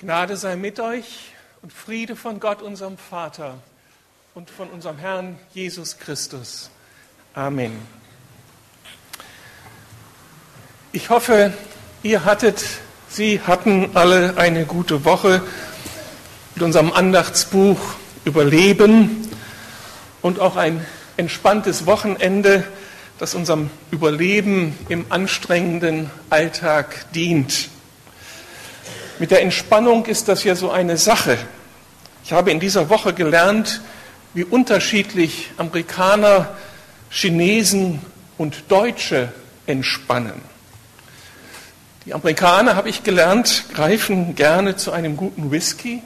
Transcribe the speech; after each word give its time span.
Gnade 0.00 0.36
sei 0.36 0.56
mit 0.56 0.80
euch 0.80 1.30
und 1.62 1.72
Friede 1.72 2.16
von 2.16 2.40
Gott, 2.40 2.62
unserem 2.62 2.98
Vater 2.98 3.54
und 4.34 4.50
von 4.50 4.68
unserem 4.70 4.98
Herrn 4.98 5.38
Jesus 5.52 5.98
Christus. 5.98 6.68
Amen. 7.32 7.80
Ich 10.90 11.10
hoffe, 11.10 11.52
ihr 12.02 12.24
hattet, 12.24 12.64
Sie 13.08 13.40
hatten 13.40 13.90
alle 13.94 14.36
eine 14.36 14.64
gute 14.64 15.04
Woche 15.04 15.40
mit 16.56 16.64
unserem 16.64 16.92
Andachtsbuch 16.92 17.78
Überleben 18.24 19.28
und 20.22 20.40
auch 20.40 20.56
ein 20.56 20.84
entspanntes 21.16 21.86
Wochenende, 21.86 22.64
das 23.20 23.36
unserem 23.36 23.70
Überleben 23.92 24.76
im 24.88 25.06
anstrengenden 25.10 26.10
Alltag 26.30 27.12
dient. 27.12 27.68
Mit 29.18 29.30
der 29.30 29.42
Entspannung 29.42 30.06
ist 30.06 30.26
das 30.26 30.42
ja 30.42 30.56
so 30.56 30.70
eine 30.70 30.96
Sache. 30.96 31.38
Ich 32.24 32.32
habe 32.32 32.50
in 32.50 32.58
dieser 32.58 32.88
Woche 32.88 33.12
gelernt, 33.12 33.80
wie 34.34 34.42
unterschiedlich 34.42 35.52
Amerikaner, 35.56 36.56
Chinesen 37.10 38.00
und 38.38 38.64
Deutsche 38.68 39.32
entspannen. 39.66 40.42
Die 42.06 42.12
Amerikaner, 42.12 42.74
habe 42.74 42.88
ich 42.88 43.04
gelernt, 43.04 43.66
greifen 43.72 44.34
gerne 44.34 44.74
zu 44.76 44.90
einem 44.90 45.16
guten 45.16 45.52
Whisky. 45.52 46.02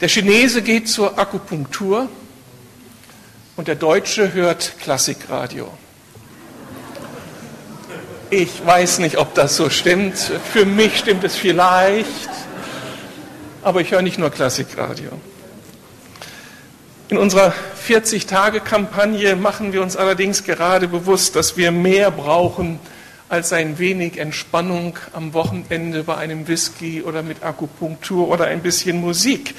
Der 0.00 0.08
Chinese 0.08 0.62
geht 0.62 0.88
zur 0.88 1.18
Akupunktur 1.18 2.08
und 3.56 3.68
der 3.68 3.76
Deutsche 3.76 4.32
hört 4.32 4.78
Klassikradio. 4.80 5.70
Ich 8.30 8.64
weiß 8.64 9.00
nicht, 9.00 9.18
ob 9.18 9.34
das 9.34 9.56
so 9.56 9.70
stimmt. 9.70 10.16
Für 10.52 10.64
mich 10.64 10.98
stimmt 10.98 11.24
es 11.24 11.36
vielleicht. 11.36 12.08
Aber 13.62 13.80
ich 13.80 13.90
höre 13.90 14.02
nicht 14.02 14.18
nur 14.18 14.30
Klassikradio. 14.30 15.10
In 17.08 17.18
unserer 17.18 17.52
40-Tage-Kampagne 17.86 19.36
machen 19.36 19.72
wir 19.72 19.82
uns 19.82 19.96
allerdings 19.96 20.44
gerade 20.44 20.88
bewusst, 20.88 21.36
dass 21.36 21.56
wir 21.56 21.70
mehr 21.70 22.10
brauchen 22.10 22.78
als 23.28 23.52
ein 23.52 23.78
wenig 23.78 24.18
Entspannung 24.18 24.98
am 25.12 25.34
Wochenende 25.34 26.04
bei 26.04 26.16
einem 26.16 26.48
Whisky 26.48 27.02
oder 27.02 27.22
mit 27.22 27.42
Akupunktur 27.42 28.28
oder 28.28 28.46
ein 28.46 28.62
bisschen 28.62 29.00
Musik. 29.00 29.54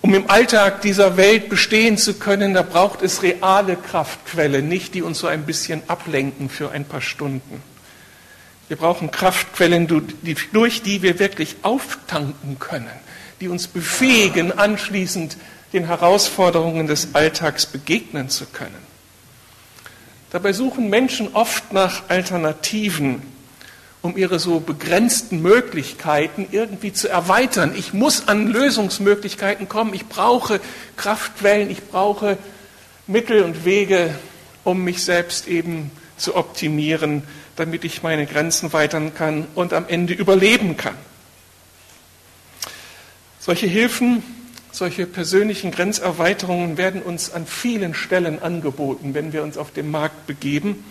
Um 0.00 0.14
im 0.14 0.30
Alltag 0.30 0.80
dieser 0.82 1.16
Welt 1.16 1.48
bestehen 1.48 1.98
zu 1.98 2.14
können, 2.14 2.54
da 2.54 2.62
braucht 2.62 3.02
es 3.02 3.22
reale 3.22 3.76
Kraftquellen, 3.76 4.68
nicht 4.68 4.94
die 4.94 5.02
uns 5.02 5.18
so 5.18 5.26
ein 5.26 5.44
bisschen 5.44 5.82
ablenken 5.88 6.48
für 6.48 6.70
ein 6.70 6.84
paar 6.84 7.00
Stunden. 7.00 7.62
Wir 8.68 8.76
brauchen 8.76 9.10
Kraftquellen, 9.10 9.86
durch 9.86 10.82
die 10.82 11.02
wir 11.02 11.18
wirklich 11.18 11.56
auftanken 11.62 12.58
können, 12.58 12.90
die 13.40 13.48
uns 13.48 13.66
befähigen, 13.66 14.56
anschließend 14.56 15.36
den 15.72 15.86
Herausforderungen 15.86 16.86
des 16.86 17.14
Alltags 17.14 17.66
begegnen 17.66 18.28
zu 18.28 18.46
können. 18.46 18.88
Dabei 20.30 20.52
suchen 20.52 20.90
Menschen 20.90 21.34
oft 21.34 21.72
nach 21.72 22.08
Alternativen, 22.08 23.22
um 24.08 24.16
ihre 24.16 24.38
so 24.38 24.58
begrenzten 24.60 25.42
Möglichkeiten 25.42 26.46
irgendwie 26.50 26.94
zu 26.94 27.08
erweitern. 27.08 27.74
Ich 27.76 27.92
muss 27.92 28.26
an 28.26 28.46
Lösungsmöglichkeiten 28.46 29.68
kommen, 29.68 29.92
ich 29.92 30.06
brauche 30.06 30.60
Kraftquellen, 30.96 31.68
ich 31.68 31.82
brauche 31.84 32.38
Mittel 33.06 33.42
und 33.42 33.66
Wege, 33.66 34.14
um 34.64 34.82
mich 34.82 35.04
selbst 35.04 35.46
eben 35.46 35.90
zu 36.16 36.36
optimieren, 36.36 37.22
damit 37.56 37.84
ich 37.84 38.02
meine 38.02 38.24
Grenzen 38.24 38.72
weitern 38.72 39.12
kann 39.12 39.46
und 39.54 39.74
am 39.74 39.84
Ende 39.86 40.14
überleben 40.14 40.78
kann. 40.78 40.96
Solche 43.38 43.66
Hilfen, 43.66 44.22
solche 44.72 45.04
persönlichen 45.04 45.70
Grenzerweiterungen 45.70 46.78
werden 46.78 47.02
uns 47.02 47.30
an 47.30 47.46
vielen 47.46 47.92
Stellen 47.92 48.40
angeboten, 48.40 49.12
wenn 49.12 49.34
wir 49.34 49.42
uns 49.42 49.58
auf 49.58 49.70
den 49.70 49.90
Markt 49.90 50.26
begeben. 50.26 50.82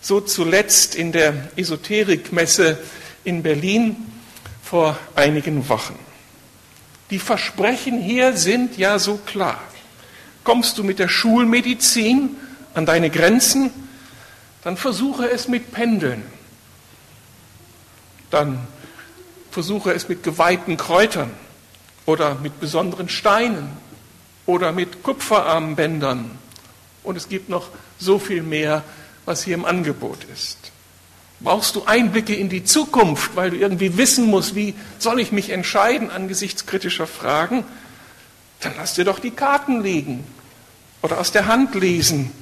So 0.00 0.20
zuletzt 0.20 0.94
in 0.94 1.12
der 1.12 1.50
Esoterikmesse 1.56 2.78
in 3.24 3.42
Berlin 3.42 3.96
vor 4.62 4.98
einigen 5.14 5.68
Wochen. 5.68 5.98
Die 7.10 7.18
Versprechen 7.18 8.00
hier 8.00 8.36
sind 8.36 8.78
ja 8.78 8.98
so 8.98 9.16
klar. 9.16 9.60
Kommst 10.44 10.78
du 10.78 10.84
mit 10.84 10.98
der 10.98 11.08
Schulmedizin 11.08 12.36
an 12.74 12.86
deine 12.86 13.10
Grenzen, 13.10 13.70
dann 14.62 14.76
versuche 14.76 15.28
es 15.28 15.48
mit 15.48 15.72
Pendeln. 15.72 16.22
Dann 18.30 18.66
versuche 19.50 19.92
es 19.92 20.08
mit 20.08 20.22
geweihten 20.22 20.76
Kräutern 20.76 21.30
oder 22.06 22.36
mit 22.36 22.60
besonderen 22.60 23.08
Steinen 23.08 23.70
oder 24.46 24.72
mit 24.72 25.02
Kupferarmbändern. 25.02 26.30
Und 27.02 27.16
es 27.16 27.28
gibt 27.28 27.48
noch 27.48 27.68
so 27.98 28.18
viel 28.18 28.42
mehr, 28.42 28.84
was 29.30 29.44
hier 29.44 29.54
im 29.54 29.64
Angebot 29.64 30.24
ist. 30.34 30.58
Brauchst 31.38 31.76
du 31.76 31.84
Einblicke 31.84 32.34
in 32.34 32.48
die 32.48 32.64
Zukunft, 32.64 33.36
weil 33.36 33.50
du 33.50 33.56
irgendwie 33.56 33.96
wissen 33.96 34.26
musst, 34.26 34.56
wie 34.56 34.74
soll 34.98 35.20
ich 35.20 35.30
mich 35.30 35.50
entscheiden 35.50 36.10
angesichts 36.10 36.66
kritischer 36.66 37.06
Fragen? 37.06 37.64
Dann 38.58 38.72
lass 38.76 38.94
dir 38.94 39.04
doch 39.04 39.20
die 39.20 39.30
Karten 39.30 39.82
legen 39.82 40.24
oder 41.00 41.20
aus 41.20 41.30
der 41.30 41.46
Hand 41.46 41.76
lesen 41.76 42.32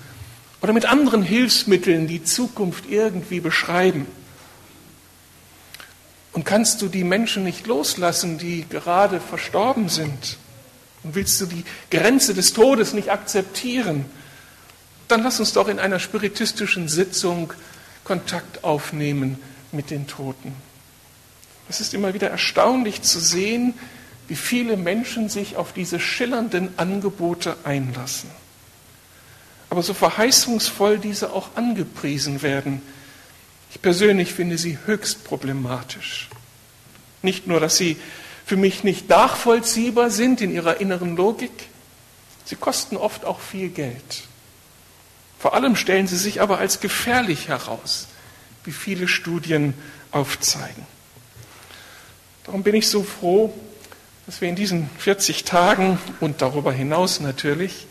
oder 0.62 0.72
mit 0.72 0.86
anderen 0.86 1.22
Hilfsmitteln 1.22 2.06
die 2.06 2.24
Zukunft 2.24 2.88
irgendwie 2.88 3.40
beschreiben. 3.40 4.06
Und 6.32 6.46
kannst 6.46 6.80
du 6.80 6.88
die 6.88 7.04
Menschen 7.04 7.44
nicht 7.44 7.66
loslassen, 7.66 8.38
die 8.38 8.64
gerade 8.66 9.20
verstorben 9.20 9.90
sind? 9.90 10.38
Und 11.02 11.14
willst 11.14 11.38
du 11.42 11.44
die 11.44 11.64
Grenze 11.90 12.32
des 12.32 12.54
Todes 12.54 12.94
nicht 12.94 13.10
akzeptieren? 13.10 14.06
Dann 15.08 15.22
lass 15.22 15.40
uns 15.40 15.52
doch 15.52 15.68
in 15.68 15.78
einer 15.78 15.98
spiritistischen 15.98 16.88
Sitzung 16.88 17.52
Kontakt 18.04 18.64
aufnehmen 18.64 19.38
mit 19.72 19.90
den 19.90 20.06
Toten. 20.06 20.54
Es 21.68 21.80
ist 21.80 21.92
immer 21.92 22.14
wieder 22.14 22.30
erstaunlich 22.30 23.02
zu 23.02 23.20
sehen, 23.20 23.74
wie 24.28 24.36
viele 24.36 24.76
Menschen 24.76 25.28
sich 25.28 25.56
auf 25.56 25.72
diese 25.72 26.00
schillernden 26.00 26.70
Angebote 26.78 27.56
einlassen 27.64 28.30
aber 29.70 29.82
so 29.82 29.94
verheißungsvoll 29.94 30.98
diese 30.98 31.32
auch 31.32 31.50
angepriesen 31.56 32.42
werden. 32.42 32.82
Ich 33.70 33.82
persönlich 33.82 34.32
finde 34.32 34.56
sie 34.56 34.78
höchst 34.86 35.24
problematisch. 35.24 36.28
Nicht 37.22 37.46
nur, 37.46 37.60
dass 37.60 37.76
sie 37.76 37.96
für 38.46 38.56
mich 38.56 38.82
nicht 38.82 39.08
nachvollziehbar 39.08 40.10
sind 40.10 40.40
in 40.40 40.54
ihrer 40.54 40.80
inneren 40.80 41.16
Logik, 41.16 41.68
sie 42.46 42.56
kosten 42.56 42.96
oft 42.96 43.26
auch 43.26 43.40
viel 43.40 43.68
Geld. 43.68 44.22
Vor 45.38 45.54
allem 45.54 45.76
stellen 45.76 46.06
sie 46.06 46.16
sich 46.16 46.40
aber 46.40 46.58
als 46.58 46.80
gefährlich 46.80 47.48
heraus, 47.48 48.08
wie 48.64 48.72
viele 48.72 49.08
Studien 49.08 49.74
aufzeigen. 50.10 50.86
Darum 52.44 52.62
bin 52.62 52.74
ich 52.74 52.88
so 52.88 53.02
froh, 53.02 53.52
dass 54.26 54.40
wir 54.40 54.48
in 54.48 54.56
diesen 54.56 54.90
40 54.98 55.44
Tagen 55.44 55.98
und 56.20 56.42
darüber 56.42 56.72
hinaus 56.72 57.20
natürlich 57.20 57.86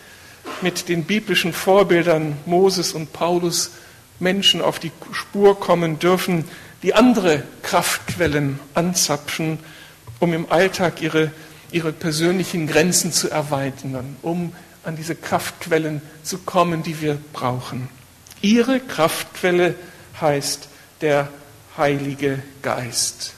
mit 0.61 0.89
den 0.89 1.03
biblischen 1.03 1.53
Vorbildern 1.53 2.37
Moses 2.45 2.93
und 2.93 3.13
Paulus 3.13 3.71
Menschen 4.19 4.61
auf 4.61 4.79
die 4.79 4.91
Spur 5.11 5.59
kommen 5.59 5.99
dürfen, 5.99 6.45
die 6.83 6.93
andere 6.93 7.43
Kraftquellen 7.63 8.59
anzapfen, 8.73 9.59
um 10.19 10.33
im 10.33 10.51
Alltag 10.51 11.01
ihre, 11.01 11.31
ihre 11.71 11.91
persönlichen 11.91 12.67
Grenzen 12.67 13.11
zu 13.11 13.29
erweitern, 13.29 14.17
um 14.21 14.53
an 14.87 14.95
diese 14.95 15.15
Kraftquellen 15.15 16.01
zu 16.23 16.37
kommen, 16.39 16.81
die 16.81 17.01
wir 17.01 17.17
brauchen. 17.33 17.89
Ihre 18.41 18.79
Kraftquelle 18.79 19.75
heißt 20.21 20.69
der 21.01 21.27
Heilige 21.75 22.41
Geist. 22.61 23.33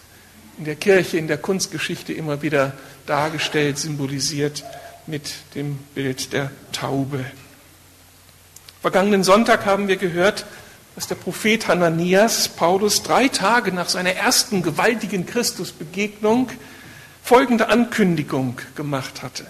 In 0.60 0.66
der 0.66 0.76
Kirche, 0.76 1.18
in 1.18 1.28
der 1.28 1.40
Kunstgeschichte 1.40 2.14
immer 2.14 2.44
wieder 2.44 2.74
dargestellt, 3.08 3.80
symbolisiert 3.80 4.64
mit 5.08 5.34
dem 5.56 5.78
Bild 5.96 6.34
der 6.34 6.52
Taube. 6.72 7.26
Vergangenen 8.82 9.24
Sonntag 9.24 9.66
haben 9.66 9.88
wir 9.88 9.98
gehört, 9.98 10.46
dass 10.94 11.08
der 11.08 11.16
Prophet 11.16 11.68
Hananias 11.68 12.48
Paulus 12.48 13.02
drei 13.02 13.28
Tage 13.28 13.72
nach 13.72 13.90
seiner 13.90 14.14
ersten 14.14 14.62
gewaltigen 14.62 15.26
Christusbegegnung 15.26 16.50
folgende 17.24 17.70
Ankündigung 17.70 18.60
gemacht 18.76 19.24
hatte. 19.24 19.48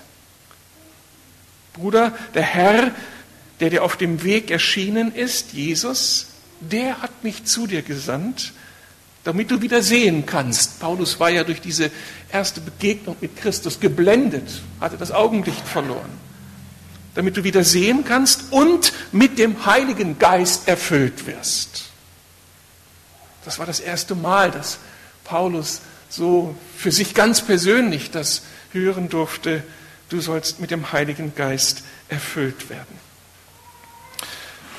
Bruder, 1.80 2.14
der 2.34 2.44
Herr, 2.44 2.92
der 3.60 3.70
dir 3.70 3.84
auf 3.84 3.96
dem 3.96 4.24
Weg 4.24 4.52
erschienen 4.52 5.14
ist, 5.14 5.54
Jesus, 5.54 6.28
der 6.60 7.02
hat 7.02 7.24
mich 7.24 7.46
zu 7.46 7.68
dir 7.68 7.82
gesandt, 7.82 8.54
damit 9.24 9.52
du 9.52 9.62
wieder 9.62 9.82
sehen 9.82 10.26
kannst. 10.26 10.80
Paulus 10.80 11.20
war 11.20 11.30
ja 11.30 11.44
durch 11.44 11.62
diese 11.62 11.92
erste 12.32 12.62
Begegnung 12.62 13.16
mit 13.22 13.38
Christus 13.38 13.80
geblendet, 13.80 14.62
hatte 14.80 14.98
das 14.98 15.12
Augenlicht 15.12 15.68
verloren. 15.68 16.10
Damit 17.16 17.38
du 17.38 17.44
wieder 17.44 17.64
sehen 17.64 18.04
kannst 18.06 18.52
und 18.52 18.94
mit 19.12 19.40
dem 19.40 19.66
Heiligen 19.66 20.20
Geist 20.20 20.68
erfüllt 20.68 21.26
wirst. 21.28 21.86
Das 23.46 23.58
war 23.58 23.66
das 23.66 23.80
erste 23.80 24.16
Mal, 24.16 24.52
dass 24.52 24.80
Paulus 25.24 25.82
so 26.10 26.56
für 26.78 26.92
sich 26.92 27.14
ganz 27.14 27.42
persönlich 27.42 28.12
das 28.12 28.44
hören 28.72 29.10
durfte, 29.10 29.64
du 30.10 30.22
sollst 30.22 30.60
mit 30.60 30.72
dem 30.72 30.92
Heiligen 30.92 31.34
Geist 31.36 31.84
erfüllt 32.10 32.70
werden. 32.70 33.10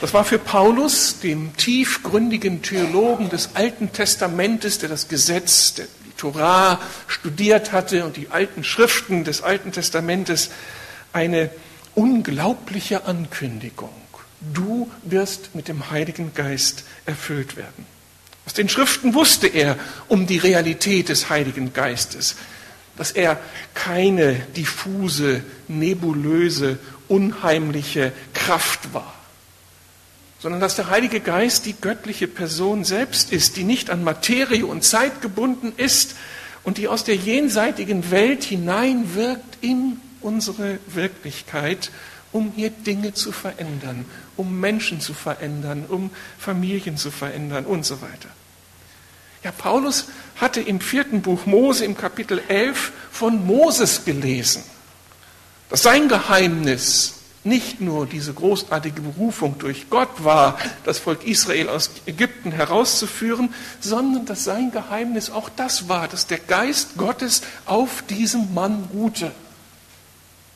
Das 0.01 0.15
war 0.15 0.25
für 0.25 0.39
Paulus, 0.39 1.21
dem 1.21 1.55
tiefgründigen 1.57 2.63
Theologen 2.63 3.29
des 3.29 3.51
Alten 3.55 3.93
Testamentes, 3.93 4.79
der 4.79 4.89
das 4.89 5.09
Gesetz, 5.09 5.75
der 5.75 5.87
die 6.07 6.13
Torah 6.17 6.81
studiert 7.07 7.73
hatte 7.73 8.07
und 8.07 8.17
die 8.17 8.29
alten 8.31 8.65
Schriften 8.65 9.25
des 9.25 9.43
Alten 9.43 9.73
Testamentes, 9.73 10.51
eine 11.13 11.51
unglaubliche 11.95 13.05
Ankündigung. 13.05 13.91
Du 14.41 14.91
wirst 15.03 15.55
mit 15.55 15.69
dem 15.69 15.91
Heiligen 15.91 16.33
Geist 16.33 16.85
erfüllt 17.05 17.59
werden. 17.59 17.85
Aus 18.47 18.55
den 18.55 18.71
Schriften 18.71 19.13
wusste 19.13 19.49
er 19.49 19.77
um 20.09 20.27
die 20.27 20.39
Realität 20.39 21.11
des 21.11 21.29
Heiligen 21.29 21.75
Geistes, 21.75 22.37
dass 23.01 23.13
er 23.13 23.41
keine 23.73 24.35
diffuse, 24.55 25.43
nebulöse, 25.69 26.79
unheimliche 27.09 28.13
Kraft 28.35 28.93
war 28.93 29.15
sondern 30.39 30.61
dass 30.61 30.77
der 30.77 30.89
Heilige 30.89 31.21
Geist 31.21 31.67
die 31.67 31.75
göttliche 31.79 32.27
Person 32.27 32.83
selbst 32.83 33.31
ist, 33.31 33.57
die 33.57 33.65
nicht 33.65 33.91
an 33.91 34.03
Materie 34.03 34.65
und 34.65 34.83
Zeit 34.83 35.21
gebunden 35.21 35.73
ist 35.77 36.17
und 36.65 36.79
die 36.79 36.89
aus 36.89 37.05
der 37.05 37.15
jenseitigen 37.15 38.11
Welt 38.11 38.43
hineinwirkt 38.45 39.59
in 39.61 40.01
unsere 40.23 40.79
Wirklichkeit, 40.87 41.91
um 42.33 42.53
hier 42.57 42.71
Dinge 42.71 43.13
zu 43.13 43.33
verändern, 43.33 44.07
um 44.39 44.61
Menschen 44.61 45.01
zu 45.01 45.13
verändern, 45.13 45.85
um 45.87 46.11
Familien 46.39 46.97
zu 46.97 47.11
verändern 47.11 47.67
und 47.67 47.85
so 47.85 48.01
weiter. 48.01 48.31
Ja, 49.43 49.53
Paulus 49.53 50.07
hatte 50.41 50.61
im 50.61 50.81
vierten 50.81 51.23
Buch 51.23 51.47
Mose 51.47 51.85
im 51.85 51.97
Kapitel 51.97 52.43
11 52.49 52.93
von 53.11 53.47
Moses 53.47 54.05
gelesen, 54.05 54.63
dass 55.71 55.83
sein 55.83 56.09
Geheimnis 56.09 57.15
nicht 57.43 57.81
nur 57.81 58.05
diese 58.05 58.35
großartige 58.35 59.01
Berufung 59.01 59.59
durch 59.59 59.89
Gott 59.89 60.25
war, 60.25 60.59
das 60.85 60.99
Volk 60.99 61.27
Israel 61.27 61.71
aus 61.71 61.91
Ägypten 62.05 62.53
herauszuführen, 62.53 63.55
sondern 63.81 64.27
dass 64.27 64.45
sein 64.45 64.73
Geheimnis 64.73 65.31
auch 65.31 65.49
das 65.49 65.89
war, 65.89 66.07
dass 66.07 66.27
der 66.27 66.39
Geist 66.39 66.99
Gottes 66.99 67.41
auf 67.65 68.03
diesem 68.11 68.53
Mann 68.53 68.89
ruhte. 68.93 69.33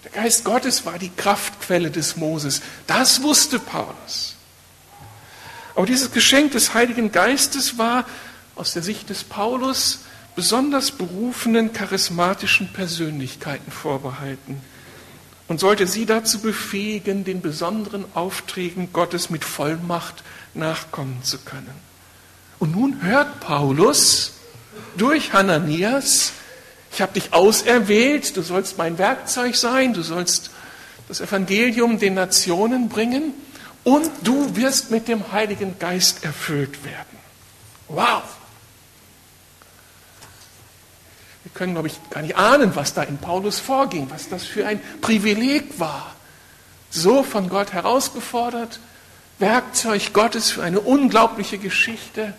Der 0.04 0.10
Geist 0.10 0.44
Gottes 0.44 0.84
war 0.84 0.98
die 0.98 1.10
Kraftquelle 1.16 1.90
des 1.90 2.16
Moses. 2.16 2.60
Das 2.86 3.22
wusste 3.22 3.58
Paulus. 3.58 4.34
Aber 5.74 5.86
dieses 5.86 6.12
Geschenk 6.12 6.52
des 6.52 6.74
Heiligen 6.74 7.10
Geistes 7.10 7.78
war 7.78 8.04
aus 8.56 8.72
der 8.72 8.82
Sicht 8.82 9.10
des 9.10 9.24
Paulus 9.24 10.00
besonders 10.36 10.90
berufenen 10.90 11.72
charismatischen 11.72 12.72
Persönlichkeiten 12.72 13.70
vorbehalten 13.70 14.60
und 15.46 15.60
sollte 15.60 15.86
sie 15.86 16.06
dazu 16.06 16.40
befähigen, 16.40 17.24
den 17.24 17.40
besonderen 17.40 18.04
Aufträgen 18.14 18.92
Gottes 18.92 19.30
mit 19.30 19.44
Vollmacht 19.44 20.22
nachkommen 20.54 21.22
zu 21.22 21.38
können. 21.38 21.74
Und 22.58 22.74
nun 22.74 23.02
hört 23.02 23.40
Paulus 23.40 24.32
durch 24.96 25.32
Hananias, 25.32 26.32
ich 26.92 27.02
habe 27.02 27.12
dich 27.12 27.32
auserwählt, 27.32 28.36
du 28.36 28.42
sollst 28.42 28.78
mein 28.78 28.98
Werkzeug 28.98 29.56
sein, 29.56 29.94
du 29.94 30.02
sollst 30.02 30.50
das 31.08 31.20
Evangelium 31.20 31.98
den 31.98 32.14
Nationen 32.14 32.88
bringen 32.88 33.34
und 33.82 34.08
du 34.22 34.56
wirst 34.56 34.90
mit 34.90 35.08
dem 35.08 35.32
Heiligen 35.32 35.78
Geist 35.78 36.24
erfüllt 36.24 36.84
werden. 36.84 37.18
Wow! 37.88 38.22
Können, 41.50 41.74
glaube 41.74 41.88
ich, 41.88 41.98
gar 42.10 42.22
nicht 42.22 42.36
ahnen, 42.36 42.74
was 42.74 42.94
da 42.94 43.02
in 43.02 43.18
Paulus 43.18 43.58
vorging, 43.58 44.08
was 44.10 44.28
das 44.28 44.44
für 44.44 44.66
ein 44.66 44.80
Privileg 45.00 45.78
war. 45.78 46.14
So 46.90 47.22
von 47.22 47.48
Gott 47.48 47.72
herausgefordert, 47.72 48.80
Werkzeug 49.38 50.12
Gottes 50.12 50.50
für 50.50 50.62
eine 50.62 50.80
unglaubliche 50.80 51.58
Geschichte 51.58 52.32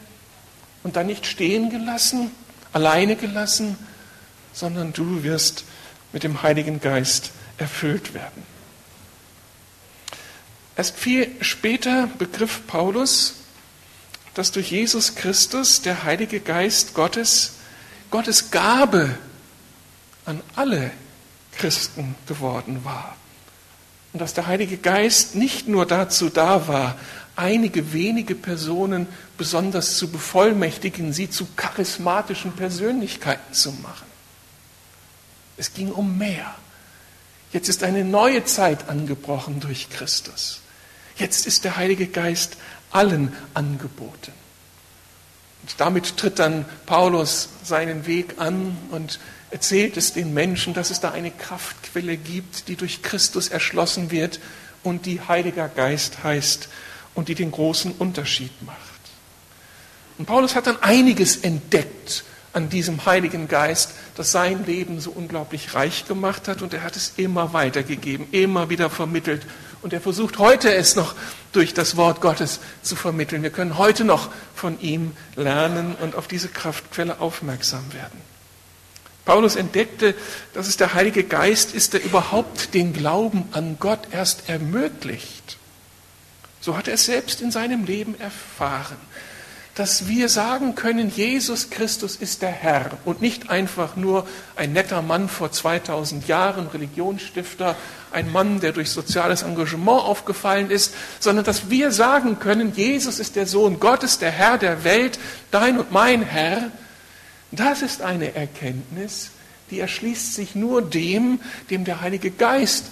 und 0.83 0.95
dann 0.95 1.07
nicht 1.07 1.25
stehen 1.27 1.69
gelassen, 1.69 2.31
alleine 2.73 3.15
gelassen, 3.15 3.77
sondern 4.53 4.93
du 4.93 5.23
wirst 5.23 5.65
mit 6.13 6.23
dem 6.23 6.41
Heiligen 6.41 6.79
Geist 6.79 7.31
erfüllt 7.57 8.13
werden. 8.13 8.43
Erst 10.77 10.97
viel 10.97 11.29
später 11.41 12.07
begriff 12.17 12.61
Paulus, 12.67 13.35
dass 14.33 14.51
durch 14.51 14.71
Jesus 14.71 15.15
Christus 15.15 15.81
der 15.81 16.03
Heilige 16.03 16.39
Geist 16.39 16.93
Gottes 16.93 17.54
Gottes 18.11 18.51
Gabe 18.51 19.17
an 20.25 20.41
alle 20.55 20.91
Christen 21.53 22.15
geworden 22.27 22.83
war. 22.83 23.15
Und 24.13 24.19
dass 24.19 24.33
der 24.33 24.47
Heilige 24.47 24.77
Geist 24.77 25.35
nicht 25.35 25.67
nur 25.67 25.85
dazu 25.85 26.29
da 26.29 26.67
war, 26.67 26.97
einige 27.35 27.93
wenige 27.93 28.35
Personen 28.35 29.07
besonders 29.37 29.97
zu 29.97 30.09
bevollmächtigen, 30.09 31.13
sie 31.13 31.29
zu 31.29 31.47
charismatischen 31.55 32.53
Persönlichkeiten 32.53 33.53
zu 33.53 33.71
machen. 33.73 34.07
Es 35.57 35.73
ging 35.73 35.91
um 35.91 36.17
mehr. 36.17 36.55
Jetzt 37.51 37.69
ist 37.69 37.83
eine 37.83 38.03
neue 38.03 38.43
Zeit 38.45 38.89
angebrochen 38.89 39.59
durch 39.59 39.89
Christus. 39.89 40.61
Jetzt 41.17 41.45
ist 41.47 41.63
der 41.63 41.77
Heilige 41.77 42.07
Geist 42.07 42.57
allen 42.91 43.33
angeboten. 43.53 44.33
Und 45.65 45.73
damit 45.79 46.17
tritt 46.17 46.37
dann 46.37 46.65
Paulus 46.85 47.49
seinen 47.63 48.05
Weg 48.05 48.35
an 48.37 48.77
und 48.91 49.19
erzählt 49.49 49.97
es 49.97 50.13
den 50.13 50.31
Menschen, 50.31 50.75
dass 50.75 50.91
es 50.91 50.99
da 50.99 51.09
eine 51.09 51.31
Kraftquelle 51.31 52.17
gibt, 52.17 52.67
die 52.67 52.75
durch 52.75 53.01
Christus 53.01 53.47
erschlossen 53.47 54.11
wird 54.11 54.39
und 54.83 55.07
die 55.07 55.21
Heiliger 55.27 55.67
Geist 55.67 56.23
heißt 56.23 56.69
und 57.15 57.29
die 57.29 57.33
den 57.35 57.49
großen 57.49 57.93
Unterschied 57.93 58.51
macht. 58.61 58.77
Und 60.19 60.27
Paulus 60.27 60.53
hat 60.53 60.67
dann 60.67 60.83
einiges 60.83 61.37
entdeckt 61.37 62.25
an 62.53 62.69
diesem 62.69 63.03
Heiligen 63.07 63.47
Geist, 63.47 63.95
das 64.15 64.31
sein 64.31 64.67
Leben 64.67 64.99
so 64.99 65.09
unglaublich 65.09 65.73
reich 65.73 66.05
gemacht 66.05 66.47
hat 66.47 66.61
und 66.61 66.75
er 66.75 66.83
hat 66.83 66.95
es 66.95 67.13
immer 67.17 67.53
weitergegeben, 67.53 68.27
immer 68.31 68.69
wieder 68.69 68.91
vermittelt 68.91 69.47
und 69.85 69.93
er 69.93 70.01
versucht 70.01 70.39
heute 70.39 70.73
es 70.73 70.95
noch 70.95 71.13
durch 71.51 71.75
das 71.75 71.95
Wort 71.95 72.19
Gottes 72.19 72.59
zu 72.81 72.95
vermitteln. 72.95 73.43
Wir 73.43 73.51
können 73.51 73.77
heute 73.77 74.03
noch 74.03 74.31
von 74.55 74.81
ihm 74.81 75.11
lernen 75.35 75.93
und 76.01 76.15
auf 76.15 76.27
diese 76.27 76.47
Kraftquelle 76.47 77.21
aufmerksam 77.21 77.93
werden. 77.93 78.19
Paulus 79.25 79.55
entdeckte, 79.55 80.15
dass 80.55 80.67
es 80.67 80.77
der 80.77 80.95
Heilige 80.95 81.23
Geist 81.23 81.75
ist, 81.75 81.93
der 81.93 82.03
überhaupt 82.03 82.73
den 82.73 82.93
Glauben 82.93 83.47
an 83.51 83.77
Gott 83.79 83.99
erst 84.09 84.49
ermöglicht. 84.49 85.57
So 86.61 86.75
hat 86.75 86.87
er 86.87 86.95
es 86.95 87.05
selbst 87.05 87.39
in 87.41 87.51
seinem 87.51 87.85
Leben 87.85 88.19
erfahren 88.19 88.97
dass 89.75 90.07
wir 90.07 90.29
sagen 90.29 90.73
können, 90.75 91.09
Jesus 91.09 91.69
Christus 91.69 92.15
ist 92.15 92.41
der 92.41 92.51
Herr 92.51 92.91
und 93.03 93.21
nicht 93.21 93.49
einfach 93.49 93.97
nur 93.97 94.25
ein 94.55 94.71
netter 94.71 95.01
Mann 95.01 95.27
vor 95.27 95.51
2000 95.51 96.29
Jahren, 96.29 96.67
Religionsstifter, 96.67 97.75
ein 98.11 98.31
Mann, 98.31 98.61
der 98.61 98.71
durch 98.71 98.89
soziales 98.89 99.43
Engagement 99.43 100.01
aufgefallen 100.01 100.71
ist, 100.71 100.95
sondern 101.19 101.43
dass 101.43 101.69
wir 101.69 101.91
sagen 101.91 102.39
können, 102.39 102.73
Jesus 102.73 103.19
ist 103.19 103.35
der 103.35 103.47
Sohn 103.47 103.81
Gottes, 103.81 104.17
der 104.17 104.31
Herr 104.31 104.57
der 104.57 104.85
Welt, 104.85 105.19
dein 105.51 105.77
und 105.77 105.91
mein 105.91 106.23
Herr. 106.23 106.71
Das 107.51 107.81
ist 107.81 108.01
eine 108.01 108.33
Erkenntnis, 108.33 109.31
die 109.71 109.81
erschließt 109.81 110.35
sich 110.35 110.55
nur 110.55 110.81
dem, 110.81 111.41
dem 111.69 111.83
der 111.83 111.99
Heilige 111.99 112.31
Geist 112.31 112.85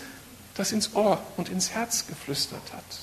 das 0.55 0.73
ins 0.73 0.93
Ohr 0.95 1.23
und 1.37 1.49
ins 1.49 1.71
Herz 1.71 2.05
geflüstert 2.07 2.73
hat. 2.73 3.02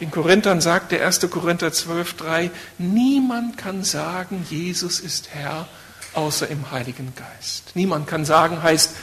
Den 0.00 0.10
Korinthern 0.10 0.62
sagt 0.62 0.92
der 0.92 1.06
1. 1.06 1.30
Korinther 1.30 1.68
12.3, 1.68 2.50
niemand 2.78 3.58
kann 3.58 3.84
sagen, 3.84 4.46
Jesus 4.48 4.98
ist 4.98 5.28
Herr, 5.34 5.68
außer 6.14 6.48
im 6.48 6.70
Heiligen 6.70 7.12
Geist. 7.14 7.72
Niemand 7.74 8.06
kann 8.06 8.24
sagen, 8.24 8.62
heißt, 8.62 8.96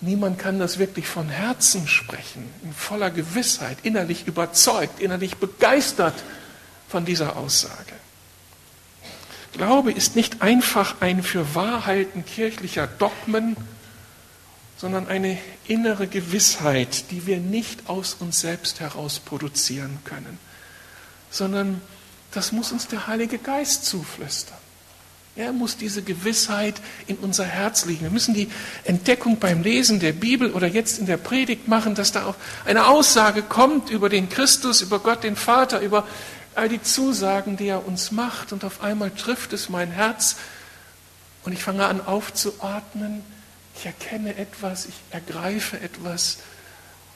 niemand 0.00 0.38
kann 0.40 0.58
das 0.58 0.78
wirklich 0.78 1.06
von 1.06 1.28
Herzen 1.28 1.86
sprechen, 1.86 2.50
in 2.64 2.72
voller 2.72 3.10
Gewissheit, 3.10 3.78
innerlich 3.84 4.26
überzeugt, 4.26 5.00
innerlich 5.00 5.36
begeistert 5.36 6.14
von 6.88 7.04
dieser 7.04 7.36
Aussage. 7.36 7.94
Glaube 9.52 9.92
ist 9.92 10.16
nicht 10.16 10.42
einfach 10.42 10.96
ein 11.00 11.22
für 11.22 11.54
Wahrhalten 11.54 12.24
kirchlicher 12.26 12.88
Dogmen, 12.88 13.56
sondern 14.76 15.08
eine 15.08 15.38
innere 15.66 16.06
Gewissheit, 16.06 17.10
die 17.10 17.26
wir 17.26 17.38
nicht 17.38 17.88
aus 17.88 18.14
uns 18.14 18.40
selbst 18.40 18.80
heraus 18.80 19.20
produzieren 19.20 19.98
können, 20.04 20.38
sondern 21.30 21.80
das 22.32 22.52
muss 22.52 22.72
uns 22.72 22.88
der 22.88 23.06
Heilige 23.06 23.38
Geist 23.38 23.86
zuflüstern. 23.86 24.58
Er 25.36 25.52
muss 25.52 25.76
diese 25.76 26.02
Gewissheit 26.02 26.80
in 27.08 27.16
unser 27.16 27.44
Herz 27.44 27.86
legen. 27.86 28.02
Wir 28.02 28.10
müssen 28.10 28.34
die 28.34 28.48
Entdeckung 28.84 29.38
beim 29.38 29.62
Lesen 29.62 29.98
der 29.98 30.12
Bibel 30.12 30.52
oder 30.52 30.68
jetzt 30.68 31.00
in 31.00 31.06
der 31.06 31.16
Predigt 31.16 31.66
machen, 31.66 31.96
dass 31.96 32.12
da 32.12 32.26
auch 32.26 32.36
eine 32.64 32.86
Aussage 32.86 33.42
kommt 33.42 33.90
über 33.90 34.08
den 34.08 34.28
Christus, 34.28 34.80
über 34.80 35.00
Gott 35.00 35.24
den 35.24 35.34
Vater, 35.34 35.80
über 35.80 36.06
all 36.54 36.68
die 36.68 36.80
Zusagen, 36.80 37.56
die 37.56 37.66
er 37.66 37.84
uns 37.84 38.12
macht. 38.12 38.52
Und 38.52 38.64
auf 38.64 38.80
einmal 38.80 39.10
trifft 39.10 39.52
es 39.52 39.68
mein 39.68 39.90
Herz 39.90 40.36
Und 41.44 41.52
ich 41.52 41.62
fange 41.62 41.84
an 41.84 42.04
aufzuatmen, 42.04 43.22
ich 43.76 43.86
erkenne 43.86 44.36
etwas, 44.36 44.86
ich 44.86 44.94
ergreife 45.10 45.80
etwas 45.80 46.38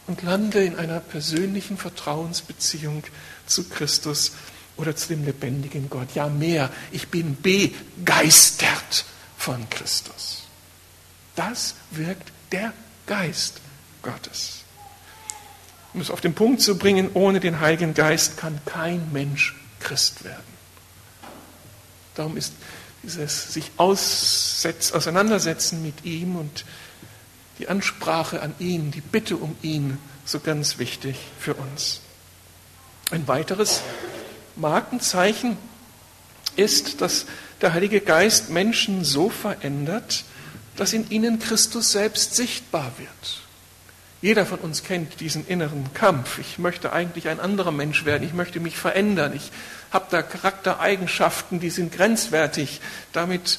und 0.06 0.22
lande 0.22 0.64
in 0.64 0.76
einer 0.76 1.00
persönlichen 1.00 1.76
Vertrauensbeziehung 1.76 3.04
zu 3.46 3.68
Christus 3.68 4.32
oder 4.76 4.96
zu 4.96 5.08
dem 5.08 5.24
lebendigen 5.24 5.90
Gott. 5.90 6.14
Ja, 6.14 6.28
mehr, 6.28 6.70
ich 6.92 7.08
bin 7.08 7.36
begeistert 7.40 9.04
von 9.36 9.68
Christus. 9.70 10.44
Das 11.36 11.74
wirkt 11.90 12.32
der 12.52 12.72
Geist 13.06 13.60
Gottes. 14.02 14.64
Um 15.94 16.00
es 16.00 16.10
auf 16.10 16.20
den 16.20 16.34
Punkt 16.34 16.62
zu 16.62 16.78
bringen, 16.78 17.10
ohne 17.14 17.40
den 17.40 17.60
Heiligen 17.60 17.94
Geist 17.94 18.36
kann 18.36 18.60
kein 18.64 19.12
Mensch 19.12 19.56
Christ 19.80 20.24
werden. 20.24 20.58
Darum 22.14 22.36
ist 22.36 22.52
dieses 23.08 23.54
sich 23.54 23.70
auseinandersetzen 23.78 25.82
mit 25.82 26.04
ihm 26.04 26.36
und 26.36 26.66
die 27.58 27.68
Ansprache 27.68 28.42
an 28.42 28.54
ihn, 28.58 28.90
die 28.90 29.00
Bitte 29.00 29.36
um 29.36 29.56
ihn 29.62 29.96
so 30.26 30.40
ganz 30.40 30.78
wichtig 30.78 31.16
für 31.40 31.54
uns. 31.54 32.02
Ein 33.10 33.26
weiteres 33.26 33.80
Markenzeichen 34.56 35.56
ist, 36.56 37.00
dass 37.00 37.24
der 37.62 37.72
Heilige 37.72 38.02
Geist 38.02 38.50
Menschen 38.50 39.04
so 39.04 39.30
verändert, 39.30 40.24
dass 40.76 40.92
in 40.92 41.08
ihnen 41.10 41.38
Christus 41.38 41.92
selbst 41.92 42.34
sichtbar 42.34 42.92
wird. 42.98 43.40
Jeder 44.20 44.44
von 44.44 44.58
uns 44.58 44.82
kennt 44.82 45.20
diesen 45.20 45.46
inneren 45.46 45.94
Kampf. 45.94 46.38
Ich 46.38 46.58
möchte 46.58 46.92
eigentlich 46.92 47.28
ein 47.28 47.40
anderer 47.40 47.72
Mensch 47.72 48.04
werden. 48.04 48.24
Ich 48.24 48.34
möchte 48.34 48.60
mich 48.60 48.76
verändern. 48.76 49.32
Ich 49.34 49.50
habe 49.90 50.06
da 50.10 50.22
Charaktereigenschaften, 50.22 51.60
die 51.60 51.70
sind 51.70 51.92
grenzwertig. 51.92 52.80
Damit 53.12 53.58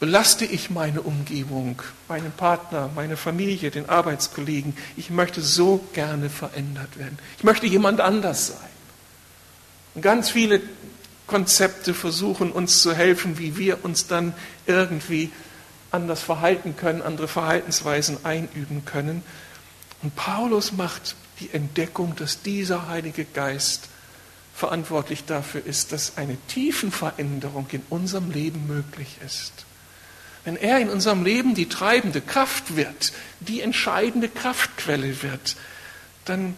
belaste 0.00 0.44
ich 0.44 0.70
meine 0.70 1.02
Umgebung, 1.02 1.80
meinen 2.08 2.32
Partner, 2.32 2.90
meine 2.94 3.16
Familie, 3.16 3.70
den 3.70 3.88
Arbeitskollegen. 3.88 4.76
Ich 4.96 5.10
möchte 5.10 5.42
so 5.42 5.84
gerne 5.92 6.30
verändert 6.30 6.98
werden. 6.98 7.18
Ich 7.38 7.44
möchte 7.44 7.66
jemand 7.66 8.00
anders 8.00 8.48
sein. 8.48 8.70
Und 9.94 10.02
ganz 10.02 10.30
viele 10.30 10.60
Konzepte 11.26 11.94
versuchen 11.94 12.50
uns 12.50 12.82
zu 12.82 12.94
helfen, 12.94 13.38
wie 13.38 13.56
wir 13.56 13.84
uns 13.84 14.06
dann 14.06 14.34
irgendwie 14.66 15.30
anders 15.92 16.22
verhalten 16.22 16.76
können, 16.76 17.02
andere 17.02 17.28
Verhaltensweisen 17.28 18.24
einüben 18.24 18.84
können. 18.84 19.22
Und 20.02 20.16
Paulus 20.16 20.72
macht 20.72 21.14
die 21.40 21.50
Entdeckung, 21.52 22.16
dass 22.16 22.42
dieser 22.42 22.88
Heilige 22.88 23.24
Geist 23.24 23.88
verantwortlich 24.60 25.24
dafür 25.24 25.64
ist, 25.64 25.90
dass 25.90 26.18
eine 26.18 26.36
Tiefenveränderung 26.48 27.66
in 27.72 27.82
unserem 27.88 28.30
Leben 28.30 28.66
möglich 28.66 29.16
ist. 29.24 29.64
Wenn 30.44 30.56
er 30.56 30.78
in 30.78 30.90
unserem 30.90 31.24
Leben 31.24 31.54
die 31.54 31.68
treibende 31.68 32.20
Kraft 32.20 32.76
wird, 32.76 33.12
die 33.40 33.62
entscheidende 33.62 34.28
Kraftquelle 34.28 35.22
wird, 35.22 35.56
dann 36.26 36.56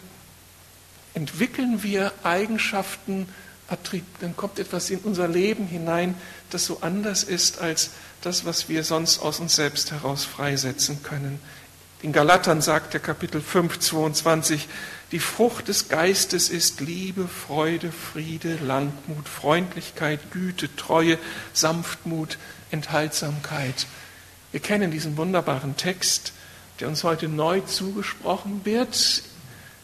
entwickeln 1.13 1.81
wir 1.81 2.11
Eigenschaften, 2.23 3.29
dann 4.19 4.35
kommt 4.35 4.59
etwas 4.59 4.89
in 4.89 4.99
unser 4.99 5.29
Leben 5.29 5.65
hinein, 5.65 6.15
das 6.49 6.65
so 6.65 6.79
anders 6.81 7.23
ist 7.23 7.59
als 7.59 7.91
das, 8.21 8.43
was 8.43 8.67
wir 8.67 8.83
sonst 8.83 9.19
aus 9.19 9.39
uns 9.39 9.55
selbst 9.55 9.91
heraus 9.91 10.25
freisetzen 10.25 11.01
können. 11.03 11.39
In 12.01 12.11
Galatern 12.11 12.61
sagt 12.61 12.93
der 12.93 12.99
Kapitel 12.99 13.39
5, 13.39 13.79
22, 13.79 14.67
die 15.13 15.19
Frucht 15.19 15.67
des 15.67 15.89
Geistes 15.89 16.49
ist 16.49 16.81
Liebe, 16.81 17.27
Freude, 17.27 17.91
Friede, 17.91 18.57
Langmut, 18.63 19.29
Freundlichkeit, 19.29 20.31
Güte, 20.31 20.75
Treue, 20.75 21.19
Sanftmut, 21.53 22.39
Enthaltsamkeit. 22.71 23.85
Wir 24.51 24.59
kennen 24.59 24.89
diesen 24.89 25.15
wunderbaren 25.15 25.77
Text, 25.77 26.33
der 26.79 26.87
uns 26.87 27.03
heute 27.03 27.27
neu 27.27 27.61
zugesprochen 27.61 28.61
wird, 28.63 29.21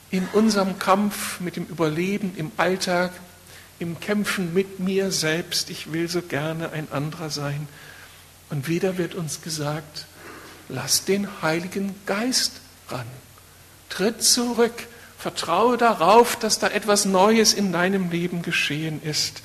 in 0.10 0.28
unserem 0.34 0.80
Kampf 0.80 1.40
mit 1.40 1.58
dem 1.58 1.66
Überleben 1.68 2.34
im 2.36 2.52
Alltag, 2.58 3.12
im 3.78 4.00
Kämpfen 4.00 4.52
mit 4.56 4.80
mir 4.80 5.12
selbst. 5.12 5.70
Ich 5.70 5.94
will 5.94 6.10
so 6.10 6.24
gerne 6.24 6.72
ein 6.72 6.92
anderer 6.92 7.30
sein. 7.30 7.68
Und 8.50 8.68
wieder 8.68 8.98
wird 8.98 9.14
uns 9.14 9.44
gesagt, 9.44 10.08
lass 10.70 11.06
den 11.06 11.44
Heiligen 11.44 11.94
Geist 12.08 12.54
ran. 12.88 13.06
Tritt 13.90 14.24
zurück, 14.24 14.88
vertraue 15.20 15.78
darauf, 15.78 16.38
dass 16.38 16.60
da 16.60 16.70
etwas 16.70 17.04
Neues 17.04 17.54
in 17.54 17.74
deinem 17.74 18.10
Leben 18.10 18.42
geschehen 18.42 19.04
ist, 19.04 19.42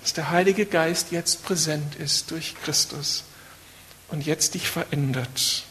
dass 0.00 0.14
der 0.14 0.30
Heilige 0.30 0.64
Geist 0.64 1.12
jetzt 1.12 1.44
präsent 1.44 1.94
ist 1.96 2.30
durch 2.30 2.56
Christus 2.64 3.24
und 4.08 4.24
jetzt 4.24 4.54
dich 4.54 4.68
verändert. 4.68 5.64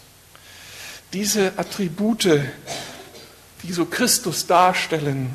Diese 1.12 1.54
Attribute, 1.58 2.40
die 3.64 3.74
so 3.74 3.86
Christus 3.86 4.46
darstellen, 4.46 5.34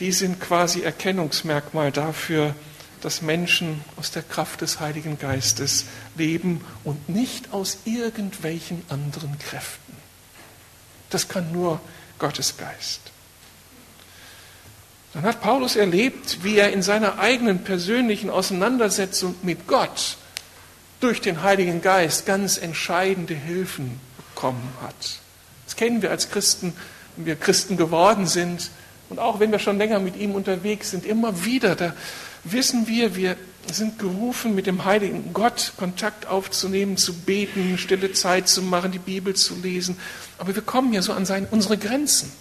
die 0.00 0.10
sind 0.10 0.40
quasi 0.40 0.80
Erkennungsmerkmal 0.80 1.92
dafür, 1.92 2.54
dass 3.02 3.20
Menschen 3.20 3.84
aus 3.96 4.10
der 4.10 4.22
Kraft 4.22 4.62
des 4.62 4.80
Heiligen 4.80 5.18
Geistes 5.18 5.84
leben 6.16 6.64
und 6.82 7.10
nicht 7.10 7.52
aus 7.52 7.78
irgendwelchen 7.84 8.82
anderen 8.88 9.38
Kräften. 9.38 9.94
Das 11.10 11.28
kann 11.28 11.52
nur 11.52 11.78
Gottes 12.18 12.56
Geist. 12.56 13.00
Dann 15.12 15.24
hat 15.24 15.40
Paulus 15.40 15.76
erlebt, 15.76 16.42
wie 16.42 16.58
er 16.58 16.72
in 16.72 16.82
seiner 16.82 17.18
eigenen 17.18 17.64
persönlichen 17.64 18.28
Auseinandersetzung 18.28 19.34
mit 19.42 19.66
Gott 19.66 20.18
durch 21.00 21.20
den 21.20 21.42
Heiligen 21.42 21.80
Geist 21.80 22.26
ganz 22.26 22.58
entscheidende 22.58 23.34
Hilfen 23.34 23.98
bekommen 24.18 24.72
hat. 24.82 25.20
Das 25.64 25.76
kennen 25.76 26.02
wir 26.02 26.10
als 26.10 26.30
Christen, 26.30 26.74
wenn 27.16 27.26
wir 27.26 27.36
Christen 27.36 27.76
geworden 27.76 28.26
sind 28.26 28.70
und 29.08 29.18
auch 29.18 29.40
wenn 29.40 29.52
wir 29.52 29.58
schon 29.58 29.78
länger 29.78 30.00
mit 30.00 30.16
ihm 30.16 30.34
unterwegs 30.34 30.90
sind, 30.90 31.06
immer 31.06 31.44
wieder, 31.44 31.76
da 31.76 31.94
wissen 32.44 32.86
wir, 32.86 33.16
wir 33.16 33.36
sind 33.72 33.98
gerufen, 33.98 34.54
mit 34.54 34.66
dem 34.66 34.84
heiligen 34.84 35.32
Gott 35.32 35.72
Kontakt 35.76 36.26
aufzunehmen, 36.26 36.96
zu 36.96 37.12
beten, 37.12 37.78
stille 37.78 38.12
Zeit 38.12 38.48
zu 38.48 38.62
machen, 38.62 38.92
die 38.92 38.98
Bibel 38.98 39.34
zu 39.34 39.54
lesen. 39.54 39.96
Aber 40.38 40.54
wir 40.54 40.62
kommen 40.62 40.92
ja 40.92 41.02
so 41.02 41.12
an 41.12 41.26
seine, 41.26 41.46
unsere 41.50 41.76
Grenzen. 41.76 42.32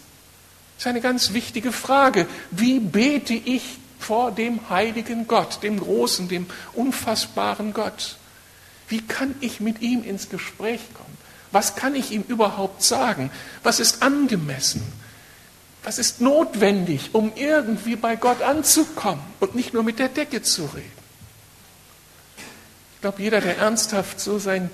Das 0.75 0.83
ist 0.83 0.87
eine 0.87 1.01
ganz 1.01 1.33
wichtige 1.33 1.71
Frage. 1.71 2.27
Wie 2.51 2.79
bete 2.79 3.33
ich 3.33 3.77
vor 3.99 4.31
dem 4.31 4.69
heiligen 4.69 5.27
Gott, 5.27 5.63
dem 5.63 5.79
großen, 5.79 6.27
dem 6.27 6.47
unfassbaren 6.73 7.73
Gott? 7.73 8.17
Wie 8.87 9.01
kann 9.01 9.35
ich 9.41 9.59
mit 9.59 9.81
ihm 9.81 10.03
ins 10.03 10.29
Gespräch 10.29 10.81
kommen? 10.93 11.17
Was 11.51 11.75
kann 11.75 11.95
ich 11.95 12.11
ihm 12.11 12.23
überhaupt 12.27 12.83
sagen? 12.83 13.31
Was 13.63 13.79
ist 13.79 14.03
angemessen? 14.03 14.83
Was 15.83 15.99
ist 15.99 16.19
notwendig, 16.19 17.11
um 17.13 17.31
irgendwie 17.35 17.95
bei 17.95 18.15
Gott 18.15 18.41
anzukommen 18.41 19.23
und 19.39 19.55
nicht 19.55 19.73
nur 19.73 19.83
mit 19.83 19.99
der 19.99 20.09
Decke 20.09 20.41
zu 20.41 20.65
reden? 20.65 20.94
Ich 23.05 23.07
glaube, 23.07 23.21
jeder, 23.21 23.39
der 23.39 23.59
ernsthaft 23.59 24.19
so 24.19 24.39
seinen 24.39 24.71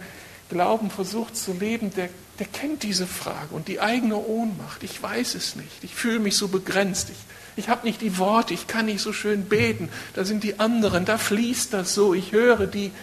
Glauben 0.50 0.90
versucht 0.90 1.36
zu 1.36 1.52
leben, 1.52 1.94
der, 1.94 2.08
der 2.40 2.46
kennt 2.46 2.84
diese 2.84 3.06
Frage 3.06 3.54
und 3.54 3.68
die 3.68 3.82
eigene 3.82 4.16
Ohnmacht. 4.16 4.84
Ich 4.84 5.04
weiß 5.04 5.36
es 5.36 5.58
nicht. 5.58 5.84
Ich 5.84 5.94
fühle 5.94 6.20
mich 6.20 6.38
so 6.38 6.48
begrenzt. 6.48 7.10
Ich, 7.10 7.18
ich 7.58 7.68
habe 7.68 7.86
nicht 7.86 8.00
die 8.00 8.18
Worte. 8.18 8.54
Ich 8.54 8.68
kann 8.68 8.86
nicht 8.86 9.02
so 9.02 9.12
schön 9.12 9.50
beten. 9.50 9.90
Da 10.14 10.24
sind 10.24 10.46
die 10.46 10.62
anderen. 10.62 11.04
Da 11.04 11.18
fließt 11.18 11.74
das 11.74 11.94
so. 11.94 12.14
Ich 12.14 12.32
höre 12.32 12.68
die, 12.68 12.94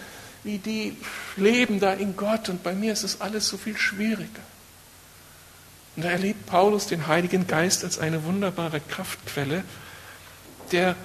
wie 0.44 0.56
die 0.56 0.96
leben 1.36 1.78
da 1.78 1.92
in 1.92 2.16
Gott 2.16 2.48
und 2.48 2.62
bei 2.62 2.72
mir 2.72 2.94
ist 2.94 3.04
es 3.04 3.20
alles 3.20 3.46
so 3.48 3.58
viel 3.58 3.76
schwieriger. 3.76 4.40
Und 5.96 6.06
da 6.06 6.10
erlebt 6.10 6.46
Paulus 6.46 6.86
den 6.86 7.06
Heiligen 7.06 7.46
Geist 7.46 7.84
als 7.84 7.98
eine 7.98 8.24
wunderbare 8.24 8.80
Kraftquelle, 8.80 9.62
der 10.72 10.96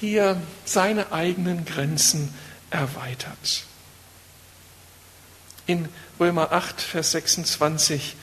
hier 0.00 0.36
seine 0.64 1.12
eigenen 1.12 1.64
Grenzen 1.64 2.34
erweitert. 2.72 3.64
In 5.66 5.88
Römer 6.18 6.52
8, 6.52 6.80
Vers 6.80 7.12
26 7.12 8.16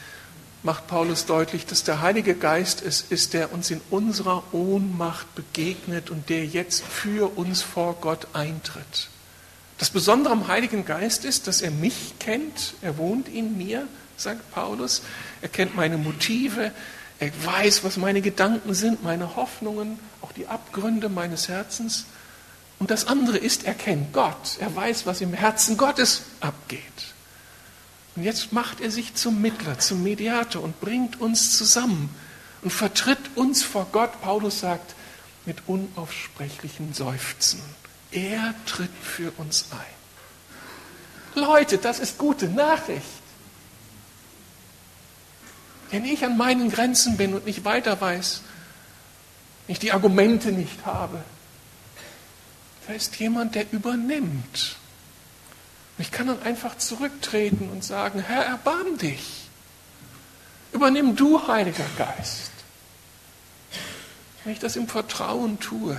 macht 0.62 0.88
Paulus 0.88 1.26
deutlich, 1.26 1.66
dass 1.66 1.84
der 1.84 2.02
Heilige 2.02 2.36
Geist 2.36 2.82
es 2.82 3.02
ist, 3.02 3.34
der 3.34 3.54
uns 3.54 3.72
in 3.72 3.80
unserer 3.90 4.44
Ohnmacht 4.54 5.34
begegnet 5.36 6.10
und 6.10 6.30
der 6.30 6.46
jetzt 6.46 6.84
für 6.84 7.38
uns 7.38 7.62
vor 7.62 7.96
Gott 8.02 8.28
eintritt. 8.34 9.10
Das 9.78 9.90
Besondere 9.90 10.34
am 10.34 10.50
Heiligen 10.50 10.84
Geist 10.84 11.24
ist, 11.24 11.48
dass 11.48 11.62
er 11.62 11.72
mich 11.72 12.16
kennt, 12.20 12.74
er 12.82 12.98
wohnt 12.98 13.30
in 13.30 13.58
mir, 13.58 13.88
sagt 14.18 14.52
Paulus. 14.52 15.02
Er 15.42 15.48
kennt 15.48 15.78
meine 15.78 15.98
Motive, 15.98 16.74
er 17.20 17.32
weiß, 17.46 17.86
was 17.86 17.96
meine 17.96 18.22
Gedanken 18.22 18.74
sind, 18.74 19.02
meine 19.02 19.38
Hoffnungen, 19.38 19.98
auch 20.22 20.34
die 20.34 20.48
Abgründe 20.48 21.08
meines 21.08 21.48
Herzens. 21.48 22.06
Und 22.80 22.92
das 22.92 23.08
andere 23.08 23.38
ist, 23.38 23.66
er 23.66 23.74
kennt 23.74 24.14
Gott. 24.14 24.58
Er 24.60 24.74
weiß, 24.74 25.06
was 25.06 25.22
im 25.22 25.34
Herzen 25.34 25.78
Gottes 25.78 26.24
abgeht. 26.40 26.82
Und 28.16 28.24
jetzt 28.24 28.54
macht 28.54 28.82
er 28.82 28.90
sich 28.90 29.16
zum 29.16 29.42
Mittler, 29.42 29.80
zum 29.80 30.02
Mediator 30.02 30.64
und 30.64 30.80
bringt 30.80 31.22
uns 31.22 31.58
zusammen 31.58 32.10
und 32.62 32.72
vertritt 32.72 33.20
uns 33.36 33.64
vor 33.64 33.88
Gott. 33.92 34.22
Paulus 34.22 34.62
sagt, 34.62 34.96
mit 35.46 35.58
unaussprechlichen 35.68 36.94
Seufzen. 36.94 37.62
Er 38.12 38.54
tritt 38.66 38.92
für 39.02 39.32
uns 39.38 39.66
ein. 39.72 41.40
Leute, 41.42 41.78
das 41.78 42.00
ist 42.00 42.18
gute 42.18 42.48
Nachricht. 42.48 43.04
Wenn 45.92 46.06
ich 46.06 46.24
an 46.24 46.38
meinen 46.38 46.72
Grenzen 46.72 47.18
bin 47.18 47.34
und 47.34 47.46
nicht 47.46 47.66
weiter 47.66 48.00
weiß, 48.00 48.42
ich 49.68 49.80
die 49.80 49.92
Argumente 49.92 50.52
nicht 50.52 50.86
habe, 50.86 51.24
ist 52.94 53.18
jemand, 53.18 53.56
der 53.56 53.72
übernimmt. 53.72 54.78
Und 55.98 56.04
ich 56.04 56.12
kann 56.12 56.28
dann 56.28 56.42
einfach 56.44 56.78
zurücktreten 56.78 57.70
und 57.70 57.84
sagen, 57.84 58.20
Herr, 58.22 58.44
erbarm 58.44 58.98
dich. 58.98 59.50
Übernimm 60.72 61.16
du, 61.16 61.48
Heiliger 61.48 61.86
Geist. 61.98 62.52
Wenn 64.44 64.54
ich 64.54 64.60
das 64.60 64.76
im 64.76 64.88
Vertrauen 64.88 65.60
tue, 65.60 65.98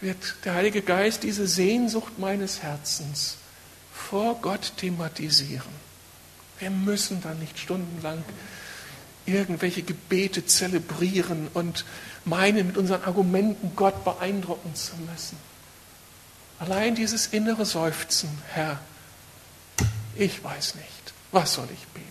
wird 0.00 0.36
der 0.44 0.54
Heilige 0.54 0.82
Geist 0.82 1.22
diese 1.24 1.46
Sehnsucht 1.46 2.18
meines 2.18 2.62
Herzens 2.62 3.36
vor 3.92 4.36
Gott 4.40 4.72
thematisieren. 4.76 5.90
Wir 6.58 6.70
müssen 6.70 7.20
dann 7.22 7.38
nicht 7.38 7.58
stundenlang 7.58 8.22
irgendwelche 9.26 9.82
Gebete 9.82 10.46
zelebrieren 10.46 11.48
und 11.54 11.84
meinen, 12.24 12.68
mit 12.68 12.76
unseren 12.76 13.02
Argumenten 13.04 13.72
Gott 13.76 14.04
beeindrucken 14.04 14.74
zu 14.74 14.92
müssen. 14.96 15.49
Allein 16.60 16.94
dieses 16.94 17.28
innere 17.28 17.64
Seufzen, 17.64 18.28
Herr, 18.52 18.78
ich 20.14 20.44
weiß 20.44 20.74
nicht, 20.74 21.14
was 21.32 21.54
soll 21.54 21.68
ich 21.72 21.86
beten? 21.88 22.06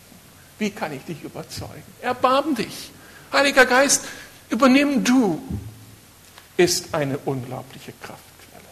Wie 0.57 0.71
kann 0.71 0.91
ich 0.91 1.03
dich 1.05 1.23
überzeugen? 1.23 1.83
Erbarm 2.01 2.55
dich. 2.55 2.91
Heiliger 3.31 3.67
Geist, 3.67 4.05
übernimm 4.49 5.03
du, 5.03 5.41
ist 6.57 6.95
eine 6.95 7.19
unglaubliche 7.19 7.93
Kraftquelle, 8.01 8.65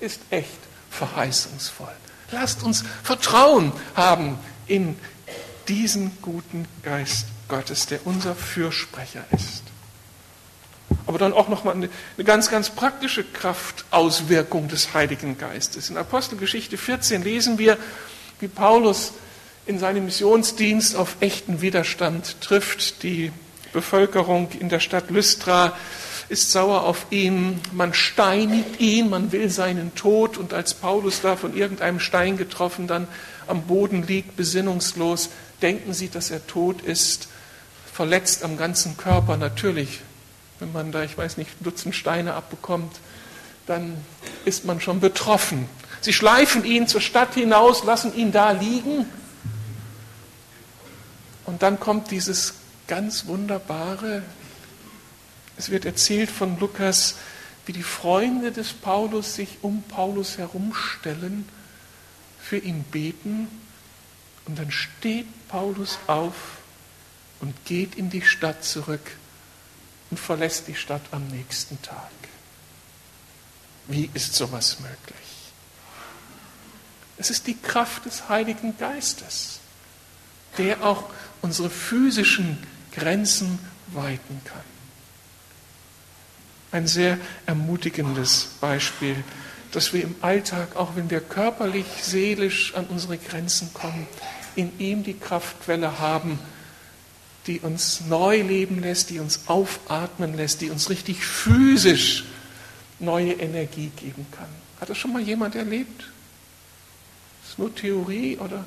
ist 0.00 0.20
echt 0.30 0.58
verheißungsvoll. 0.90 1.92
Lasst 2.30 2.62
uns 2.62 2.84
Vertrauen 3.02 3.72
haben 3.96 4.38
in 4.68 4.96
diesen 5.66 6.16
guten 6.22 6.66
Geist 6.82 7.26
Gottes, 7.48 7.86
der 7.86 8.06
unser 8.06 8.36
Fürsprecher 8.36 9.24
ist. 9.32 9.64
Aber 11.06 11.18
dann 11.18 11.32
auch 11.32 11.48
nochmal 11.48 11.74
eine, 11.74 11.88
eine 12.16 12.24
ganz, 12.24 12.50
ganz 12.50 12.70
praktische 12.70 13.24
Kraftauswirkung 13.24 14.68
des 14.68 14.94
Heiligen 14.94 15.38
Geistes. 15.38 15.90
In 15.90 15.96
Apostelgeschichte 15.96 16.76
14 16.76 17.22
lesen 17.22 17.58
wir, 17.58 17.76
wie 18.40 18.48
Paulus 18.48 19.12
in 19.66 19.78
seinem 19.78 20.04
Missionsdienst 20.04 20.96
auf 20.96 21.16
echten 21.20 21.60
Widerstand 21.60 22.40
trifft. 22.40 23.02
Die 23.02 23.32
Bevölkerung 23.72 24.50
in 24.58 24.68
der 24.68 24.80
Stadt 24.80 25.10
Lystra 25.10 25.76
ist 26.28 26.50
sauer 26.50 26.84
auf 26.84 27.06
ihn, 27.10 27.60
man 27.72 27.94
steinigt 27.94 28.80
ihn, 28.80 29.08
man 29.08 29.32
will 29.32 29.48
seinen 29.48 29.94
Tod 29.94 30.38
und 30.38 30.54
als 30.54 30.74
Paulus 30.74 31.20
da 31.20 31.36
von 31.36 31.56
irgendeinem 31.56 32.00
Stein 32.00 32.36
getroffen 32.36 32.86
dann 32.86 33.06
am 33.46 33.62
Boden 33.62 34.04
liegt, 34.06 34.36
besinnungslos, 34.36 35.30
denken 35.62 35.92
sie, 35.92 36.08
dass 36.08 36.30
er 36.30 36.44
tot 36.46 36.82
ist, 36.82 37.28
verletzt 37.92 38.42
am 38.42 38.56
ganzen 38.56 38.96
Körper. 38.96 39.36
Natürlich, 39.36 40.00
wenn 40.58 40.72
man 40.72 40.92
da, 40.92 41.02
ich 41.02 41.16
weiß 41.16 41.36
nicht, 41.36 41.50
Dutzend 41.60 41.94
Steine 41.94 42.34
abbekommt, 42.34 43.00
dann 43.66 43.96
ist 44.44 44.64
man 44.64 44.80
schon 44.80 45.00
betroffen. 45.00 45.68
Sie 46.00 46.12
schleifen 46.12 46.64
ihn 46.64 46.86
zur 46.86 47.00
Stadt 47.00 47.34
hinaus, 47.34 47.84
lassen 47.84 48.14
ihn 48.14 48.32
da 48.32 48.52
liegen. 48.52 49.06
Und 51.44 51.62
dann 51.62 51.80
kommt 51.80 52.10
dieses 52.10 52.54
ganz 52.86 53.26
wunderbare, 53.26 54.22
es 55.56 55.70
wird 55.70 55.84
erzählt 55.84 56.30
von 56.30 56.58
Lukas, 56.60 57.16
wie 57.64 57.72
die 57.72 57.82
Freunde 57.82 58.52
des 58.52 58.72
Paulus 58.72 59.34
sich 59.34 59.58
um 59.62 59.82
Paulus 59.82 60.38
herumstellen, 60.38 61.48
für 62.38 62.58
ihn 62.58 62.84
beten 62.84 63.48
und 64.44 64.58
dann 64.58 64.70
steht 64.70 65.26
Paulus 65.48 65.98
auf 66.06 66.58
und 67.40 67.52
geht 67.64 67.96
in 67.96 68.08
die 68.08 68.22
Stadt 68.22 68.64
zurück 68.64 69.00
und 70.16 70.20
verlässt 70.20 70.66
die 70.66 70.74
Stadt 70.74 71.02
am 71.10 71.26
nächsten 71.28 71.80
Tag. 71.82 72.10
Wie 73.86 74.08
ist 74.14 74.34
sowas 74.34 74.80
möglich? 74.80 75.52
Es 77.18 77.28
ist 77.28 77.46
die 77.46 77.56
Kraft 77.58 78.06
des 78.06 78.30
Heiligen 78.30 78.78
Geistes, 78.78 79.60
der 80.56 80.82
auch 80.82 81.04
unsere 81.42 81.68
physischen 81.68 82.56
Grenzen 82.92 83.58
weiten 83.88 84.40
kann. 84.46 84.64
Ein 86.72 86.86
sehr 86.86 87.18
ermutigendes 87.44 88.52
Beispiel, 88.58 89.22
dass 89.72 89.92
wir 89.92 90.02
im 90.02 90.14
Alltag, 90.22 90.76
auch 90.76 90.96
wenn 90.96 91.10
wir 91.10 91.20
körperlich, 91.20 91.84
seelisch 92.00 92.74
an 92.74 92.86
unsere 92.86 93.18
Grenzen 93.18 93.74
kommen, 93.74 94.08
in 94.54 94.78
ihm 94.78 95.02
die 95.04 95.18
Kraftquelle 95.18 95.98
haben, 95.98 96.38
die 97.46 97.60
uns 97.60 98.02
neu 98.08 98.42
leben 98.42 98.80
lässt, 98.80 99.10
die 99.10 99.20
uns 99.20 99.40
aufatmen 99.46 100.36
lässt, 100.36 100.60
die 100.60 100.70
uns 100.70 100.90
richtig 100.90 101.24
physisch 101.24 102.24
neue 102.98 103.32
Energie 103.32 103.90
geben 103.96 104.26
kann. 104.32 104.48
Hat 104.80 104.90
das 104.90 104.98
schon 104.98 105.12
mal 105.12 105.22
jemand 105.22 105.54
erlebt? 105.54 106.04
Ist 107.48 107.58
nur 107.58 107.74
Theorie 107.74 108.38
oder 108.38 108.64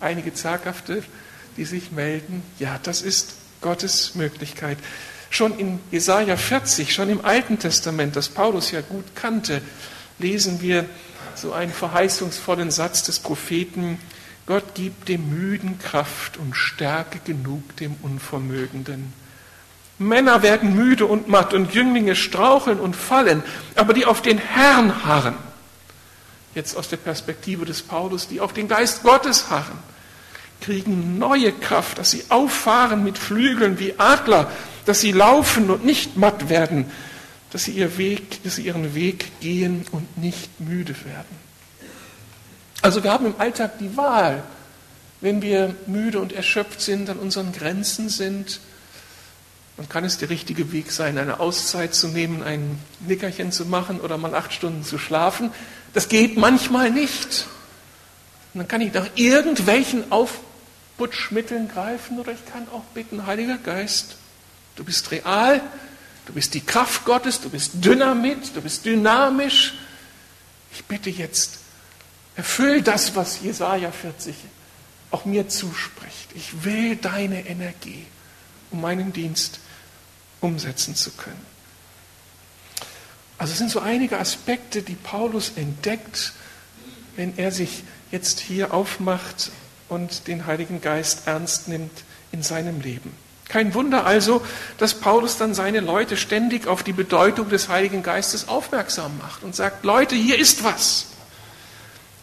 einige 0.00 0.34
Zaghafte, 0.34 1.02
die 1.56 1.64
sich 1.64 1.92
melden? 1.92 2.42
Ja, 2.58 2.78
das 2.82 3.02
ist 3.02 3.34
Gottes 3.60 4.14
Möglichkeit. 4.14 4.78
Schon 5.30 5.58
in 5.58 5.78
Jesaja 5.90 6.36
40, 6.36 6.92
schon 6.92 7.08
im 7.08 7.24
Alten 7.24 7.58
Testament, 7.58 8.16
das 8.16 8.28
Paulus 8.28 8.72
ja 8.72 8.80
gut 8.80 9.04
kannte, 9.14 9.62
lesen 10.18 10.60
wir 10.60 10.86
so 11.34 11.52
einen 11.52 11.72
verheißungsvollen 11.72 12.70
Satz 12.70 13.04
des 13.04 13.20
Propheten, 13.20 13.98
Gott 14.46 14.74
gibt 14.74 15.08
dem 15.08 15.28
Müden 15.30 15.78
Kraft 15.78 16.36
und 16.36 16.56
Stärke 16.56 17.20
genug 17.24 17.76
dem 17.76 17.94
Unvermögenden. 18.02 19.12
Männer 19.98 20.42
werden 20.42 20.74
müde 20.74 21.06
und 21.06 21.28
matt 21.28 21.52
und 21.52 21.74
Jünglinge 21.74 22.16
straucheln 22.16 22.80
und 22.80 22.96
fallen, 22.96 23.42
aber 23.76 23.92
die 23.92 24.06
auf 24.06 24.22
den 24.22 24.38
Herrn 24.38 25.04
harren, 25.04 25.34
jetzt 26.54 26.74
aus 26.74 26.88
der 26.88 26.96
Perspektive 26.96 27.66
des 27.66 27.82
Paulus, 27.82 28.26
die 28.26 28.40
auf 28.40 28.54
den 28.54 28.66
Geist 28.66 29.02
Gottes 29.02 29.50
harren, 29.50 29.78
kriegen 30.62 31.18
neue 31.18 31.52
Kraft, 31.52 31.98
dass 31.98 32.10
sie 32.10 32.24
auffahren 32.30 33.04
mit 33.04 33.18
Flügeln 33.18 33.78
wie 33.78 33.94
Adler, 33.98 34.50
dass 34.86 35.00
sie 35.00 35.12
laufen 35.12 35.70
und 35.70 35.84
nicht 35.84 36.16
matt 36.16 36.48
werden, 36.48 36.90
dass 37.50 37.64
sie, 37.64 37.72
ihr 37.72 37.98
Weg, 37.98 38.42
dass 38.42 38.56
sie 38.56 38.62
ihren 38.62 38.94
Weg 38.94 39.40
gehen 39.40 39.84
und 39.90 40.18
nicht 40.18 40.60
müde 40.60 40.94
werden. 41.04 41.49
Also 42.82 43.04
wir 43.04 43.12
haben 43.12 43.26
im 43.26 43.34
Alltag 43.38 43.78
die 43.78 43.96
Wahl, 43.96 44.42
wenn 45.20 45.42
wir 45.42 45.74
müde 45.86 46.20
und 46.20 46.32
erschöpft 46.32 46.80
sind, 46.80 47.10
an 47.10 47.18
unseren 47.18 47.52
Grenzen 47.52 48.08
sind, 48.08 48.60
dann 49.76 49.88
kann 49.88 50.04
es 50.04 50.18
der 50.18 50.30
richtige 50.30 50.72
Weg 50.72 50.92
sein, 50.92 51.16
eine 51.18 51.40
Auszeit 51.40 51.94
zu 51.94 52.08
nehmen, 52.08 52.42
ein 52.42 52.78
Nickerchen 53.00 53.52
zu 53.52 53.64
machen 53.64 54.00
oder 54.00 54.18
mal 54.18 54.34
acht 54.34 54.52
Stunden 54.52 54.84
zu 54.84 54.98
schlafen. 54.98 55.52
Das 55.94 56.08
geht 56.08 56.36
manchmal 56.36 56.90
nicht. 56.90 57.46
Und 58.52 58.58
dann 58.58 58.68
kann 58.68 58.80
ich 58.80 58.92
nach 58.92 59.08
irgendwelchen 59.14 60.10
Aufputschmitteln 60.10 61.68
greifen 61.68 62.18
oder 62.18 62.32
ich 62.32 62.44
kann 62.52 62.66
auch 62.72 62.84
bitten, 62.94 63.26
Heiliger 63.26 63.58
Geist, 63.58 64.16
du 64.76 64.84
bist 64.84 65.10
real, 65.10 65.60
du 66.26 66.32
bist 66.32 66.54
die 66.54 66.60
Kraft 66.60 67.04
Gottes, 67.04 67.40
du 67.40 67.48
bist 67.48 67.72
Dynamit, 67.74 68.54
du 68.54 68.60
bist 68.60 68.84
dynamisch. 68.84 69.74
Ich 70.72 70.84
bitte 70.84 71.10
jetzt, 71.10 71.58
Erfüll 72.36 72.82
das, 72.82 73.16
was 73.16 73.40
Jesaja 73.40 73.90
40 73.90 74.34
auch 75.10 75.24
mir 75.24 75.48
zuspricht. 75.48 76.30
Ich 76.34 76.64
will 76.64 76.96
deine 76.96 77.46
Energie, 77.46 78.06
um 78.70 78.80
meinen 78.80 79.12
Dienst 79.12 79.60
umsetzen 80.40 80.94
zu 80.94 81.10
können. 81.10 81.44
Also 83.38 83.52
es 83.52 83.58
sind 83.58 83.70
so 83.70 83.80
einige 83.80 84.18
Aspekte, 84.18 84.82
die 84.82 84.94
Paulus 84.94 85.52
entdeckt, 85.56 86.32
wenn 87.16 87.36
er 87.38 87.50
sich 87.50 87.82
jetzt 88.10 88.40
hier 88.40 88.72
aufmacht 88.72 89.50
und 89.88 90.26
den 90.28 90.46
Heiligen 90.46 90.80
Geist 90.80 91.26
ernst 91.26 91.68
nimmt 91.68 92.04
in 92.32 92.42
seinem 92.42 92.80
Leben. 92.80 93.12
Kein 93.48 93.74
Wunder 93.74 94.06
also, 94.06 94.44
dass 94.78 94.94
Paulus 94.94 95.36
dann 95.36 95.54
seine 95.54 95.80
Leute 95.80 96.16
ständig 96.16 96.68
auf 96.68 96.84
die 96.84 96.92
Bedeutung 96.92 97.48
des 97.48 97.68
Heiligen 97.68 98.04
Geistes 98.04 98.46
aufmerksam 98.46 99.18
macht 99.18 99.42
und 99.42 99.56
sagt, 99.56 99.84
Leute, 99.84 100.14
hier 100.14 100.38
ist 100.38 100.62
was. 100.62 101.06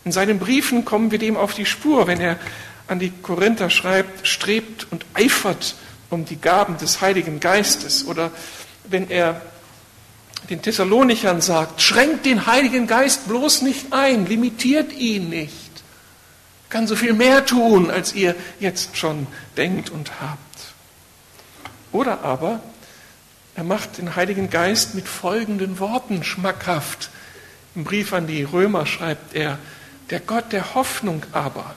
In 0.08 0.14
seinen 0.14 0.40
Briefen 0.40 0.86
kommen 0.86 1.12
wir 1.12 1.20
dem 1.20 1.36
auf 1.36 1.54
die 1.54 1.66
Spur, 1.66 2.08
wenn 2.08 2.22
er 2.22 2.38
an 2.88 2.98
die 2.98 3.10
Korinther 3.10 3.70
schreibt, 3.70 4.26
strebt 4.26 4.88
und 4.90 5.06
eifert 5.14 5.76
um 6.10 6.24
die 6.24 6.40
Gaben 6.40 6.78
des 6.78 7.02
Heiligen 7.02 7.42
Geistes. 7.42 8.08
Oder 8.08 8.32
wenn 8.86 9.10
er 9.10 9.42
den 10.50 10.62
Thessalonichern 10.62 11.42
sagt, 11.42 11.82
schränkt 11.82 12.26
den 12.26 12.46
Heiligen 12.46 12.88
Geist 12.88 13.28
bloß 13.28 13.64
nicht 13.64 13.92
ein, 13.92 14.26
limitiert 14.26 14.94
ihn 14.94 15.28
nicht. 15.28 15.84
Kann 16.70 16.88
so 16.88 16.96
viel 16.96 17.12
mehr 17.12 17.46
tun, 17.46 17.92
als 17.92 18.16
ihr 18.16 18.34
jetzt 18.62 18.96
schon 18.96 19.28
denkt 19.58 19.90
und 19.90 20.22
habt. 20.22 20.40
Oder 21.92 22.24
aber 22.24 22.62
er 23.56 23.66
macht 23.66 23.98
den 23.98 24.16
Heiligen 24.16 24.50
Geist 24.50 24.96
mit 24.96 25.10
folgenden 25.10 25.80
Worten 25.80 26.24
schmackhaft. 26.24 27.10
Im 27.76 27.84
Brief 27.84 28.14
an 28.14 28.26
die 28.26 28.44
Römer 28.44 28.86
schreibt 28.86 29.36
er, 29.36 29.60
Der 30.10 30.20
Gott 30.20 30.52
der 30.52 30.74
Hoffnung 30.76 31.24
aber 31.32 31.76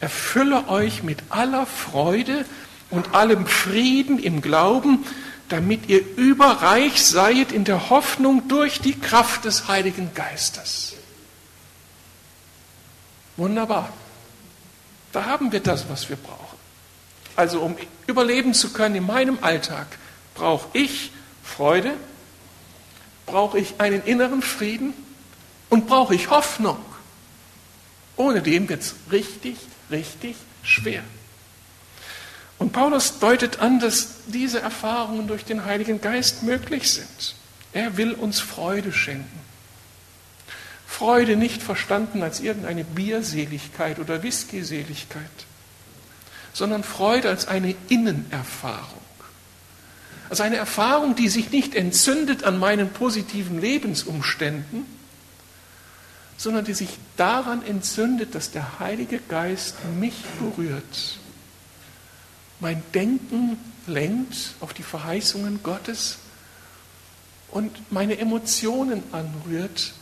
erfülle 0.00 0.68
euch 0.68 1.02
mit 1.02 1.22
aller 1.28 1.66
Freude 1.66 2.44
und 2.90 3.14
allem 3.14 3.46
Frieden 3.46 4.18
im 4.18 4.40
Glauben, 4.40 5.04
damit 5.48 5.88
ihr 5.88 6.00
überreich 6.16 7.04
seid 7.04 7.52
in 7.52 7.64
der 7.64 7.90
Hoffnung 7.90 8.48
durch 8.48 8.80
die 8.80 8.98
Kraft 8.98 9.44
des 9.44 9.68
Heiligen 9.68 10.14
Geistes. 10.14 10.94
Wunderbar. 13.36 13.92
Da 15.12 15.24
haben 15.24 15.52
wir 15.52 15.60
das, 15.60 15.88
was 15.88 16.08
wir 16.08 16.16
brauchen. 16.16 16.58
Also 17.36 17.60
um 17.60 17.76
überleben 18.06 18.52
zu 18.52 18.72
können 18.72 18.96
in 18.96 19.06
meinem 19.06 19.38
Alltag, 19.42 19.86
brauche 20.34 20.68
ich 20.72 21.12
Freude, 21.42 21.94
brauche 23.26 23.58
ich 23.58 23.74
einen 23.78 24.02
inneren 24.02 24.42
Frieden 24.42 24.92
und 25.70 25.86
brauche 25.86 26.14
ich 26.14 26.30
Hoffnung. 26.30 26.78
Ohne 28.18 28.42
dem 28.42 28.68
wird 28.68 28.82
es 28.82 28.94
richtig, 29.10 29.56
richtig 29.90 30.36
schwer. 30.62 31.02
Und 32.58 32.72
Paulus 32.72 33.20
deutet 33.20 33.60
an, 33.60 33.78
dass 33.78 34.24
diese 34.26 34.60
Erfahrungen 34.60 35.28
durch 35.28 35.44
den 35.44 35.64
Heiligen 35.64 36.00
Geist 36.00 36.42
möglich 36.42 36.92
sind. 36.92 37.36
Er 37.72 37.96
will 37.96 38.12
uns 38.12 38.40
Freude 38.40 38.92
schenken. 38.92 39.38
Freude 40.84 41.36
nicht 41.36 41.62
verstanden 41.62 42.24
als 42.24 42.40
irgendeine 42.40 42.82
Bierseligkeit 42.82 44.00
oder 44.00 44.24
Whiskyseligkeit, 44.24 45.22
sondern 46.52 46.82
Freude 46.82 47.28
als 47.28 47.46
eine 47.46 47.76
Innenerfahrung. 47.88 48.98
Also 50.28 50.42
eine 50.42 50.56
Erfahrung, 50.56 51.14
die 51.14 51.28
sich 51.28 51.52
nicht 51.52 51.76
entzündet 51.76 52.42
an 52.42 52.58
meinen 52.58 52.90
positiven 52.90 53.60
Lebensumständen, 53.60 54.97
sondern 56.38 56.64
die 56.64 56.72
sich 56.72 56.98
daran 57.18 57.62
entzündet, 57.62 58.34
dass 58.34 58.50
der 58.50 58.78
Heilige 58.78 59.18
Geist 59.18 59.74
mich 59.98 60.14
berührt, 60.38 61.18
mein 62.60 62.82
Denken 62.94 63.58
lenkt 63.86 64.54
auf 64.60 64.72
die 64.72 64.82
Verheißungen 64.82 65.62
Gottes 65.62 66.18
und 67.50 67.92
meine 67.92 68.18
Emotionen 68.18 69.02
anrührt, 69.12 69.92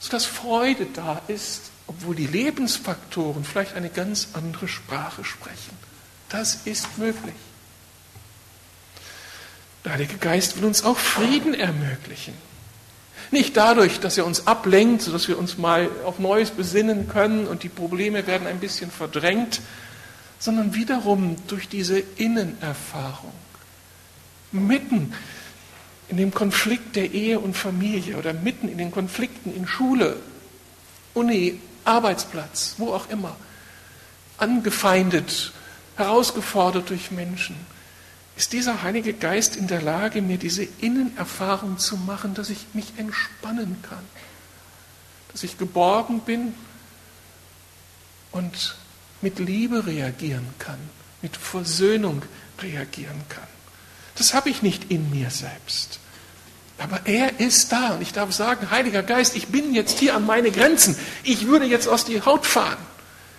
sodass 0.00 0.24
Freude 0.24 0.86
da 0.92 1.20
ist, 1.28 1.70
obwohl 1.86 2.14
die 2.14 2.26
Lebensfaktoren 2.26 3.44
vielleicht 3.44 3.74
eine 3.74 3.90
ganz 3.90 4.28
andere 4.34 4.68
Sprache 4.68 5.24
sprechen. 5.24 5.76
Das 6.28 6.60
ist 6.64 6.98
möglich. 6.98 7.34
Der 9.84 9.92
Heilige 9.92 10.16
Geist 10.16 10.56
will 10.56 10.64
uns 10.64 10.82
auch 10.82 10.98
Frieden 10.98 11.54
ermöglichen. 11.54 12.34
Nicht 13.34 13.56
dadurch, 13.56 13.98
dass 13.98 14.16
er 14.16 14.26
uns 14.26 14.46
ablenkt, 14.46 15.02
sodass 15.02 15.26
wir 15.26 15.36
uns 15.36 15.58
mal 15.58 15.90
auf 16.04 16.20
Neues 16.20 16.52
besinnen 16.52 17.08
können 17.08 17.48
und 17.48 17.64
die 17.64 17.68
Probleme 17.68 18.28
werden 18.28 18.46
ein 18.46 18.60
bisschen 18.60 18.92
verdrängt, 18.92 19.60
sondern 20.38 20.72
wiederum 20.72 21.34
durch 21.48 21.68
diese 21.68 21.98
Innenerfahrung. 21.98 23.32
Mitten 24.52 25.12
in 26.06 26.16
dem 26.16 26.32
Konflikt 26.32 26.94
der 26.94 27.10
Ehe 27.10 27.40
und 27.40 27.56
Familie 27.56 28.18
oder 28.18 28.32
mitten 28.32 28.68
in 28.68 28.78
den 28.78 28.92
Konflikten 28.92 29.52
in 29.52 29.66
Schule, 29.66 30.14
Uni, 31.12 31.58
Arbeitsplatz, 31.82 32.76
wo 32.78 32.92
auch 32.92 33.10
immer, 33.10 33.34
angefeindet, 34.38 35.52
herausgefordert 35.96 36.88
durch 36.88 37.10
Menschen, 37.10 37.56
ist 38.36 38.52
dieser 38.52 38.82
Heilige 38.82 39.12
Geist 39.12 39.56
in 39.56 39.68
der 39.68 39.80
Lage, 39.80 40.20
mir 40.20 40.38
diese 40.38 40.64
Innenerfahrung 40.80 41.78
zu 41.78 41.96
machen, 41.96 42.34
dass 42.34 42.50
ich 42.50 42.66
mich 42.72 42.92
entspannen 42.96 43.76
kann, 43.88 44.04
dass 45.32 45.44
ich 45.44 45.56
geborgen 45.56 46.20
bin 46.20 46.54
und 48.32 48.76
mit 49.20 49.38
Liebe 49.38 49.86
reagieren 49.86 50.46
kann, 50.58 50.78
mit 51.22 51.36
Versöhnung 51.36 52.22
reagieren 52.60 53.22
kann. 53.28 53.46
Das 54.16 54.34
habe 54.34 54.50
ich 54.50 54.62
nicht 54.62 54.90
in 54.90 55.10
mir 55.10 55.30
selbst. 55.30 56.00
Aber 56.78 57.06
er 57.06 57.38
ist 57.38 57.70
da 57.70 57.94
und 57.94 58.02
ich 58.02 58.12
darf 58.12 58.32
sagen, 58.32 58.70
Heiliger 58.70 59.04
Geist, 59.04 59.36
ich 59.36 59.46
bin 59.46 59.74
jetzt 59.74 60.00
hier 60.00 60.16
an 60.16 60.26
meine 60.26 60.50
Grenzen. 60.50 60.96
Ich 61.22 61.46
würde 61.46 61.66
jetzt 61.66 61.86
aus 61.86 62.04
die 62.04 62.20
Haut 62.22 62.46
fahren. 62.46 62.78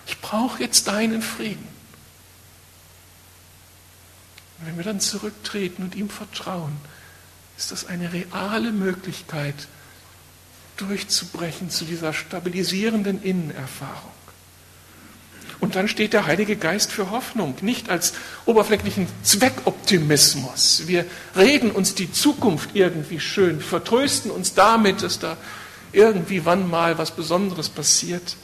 Ich 0.06 0.18
brauche 0.20 0.62
jetzt 0.62 0.88
deinen 0.88 1.20
Frieden. 1.20 1.75
Und 4.58 4.66
wenn 4.66 4.76
wir 4.76 4.84
dann 4.84 5.00
zurücktreten 5.00 5.82
und 5.82 5.94
ihm 5.94 6.08
vertrauen, 6.08 6.76
ist 7.56 7.72
das 7.72 7.86
eine 7.86 8.12
reale 8.12 8.72
Möglichkeit, 8.72 9.54
durchzubrechen 10.76 11.70
zu 11.70 11.84
dieser 11.84 12.12
stabilisierenden 12.12 13.22
Innenerfahrung. 13.22 14.12
Und 15.58 15.74
dann 15.74 15.88
steht 15.88 16.12
der 16.12 16.26
Heilige 16.26 16.56
Geist 16.56 16.92
für 16.92 17.10
Hoffnung, 17.10 17.54
nicht 17.62 17.88
als 17.88 18.12
oberflächlichen 18.44 19.06
Zweckoptimismus. 19.22 20.82
Wir 20.86 21.06
reden 21.34 21.70
uns 21.70 21.94
die 21.94 22.12
Zukunft 22.12 22.70
irgendwie 22.74 23.20
schön, 23.20 23.60
vertrösten 23.60 24.30
uns 24.30 24.52
damit, 24.52 25.02
dass 25.02 25.18
da 25.18 25.38
irgendwie 25.92 26.44
wann 26.44 26.68
mal 26.68 26.98
was 26.98 27.10
Besonderes 27.10 27.70
passiert, 27.70 28.36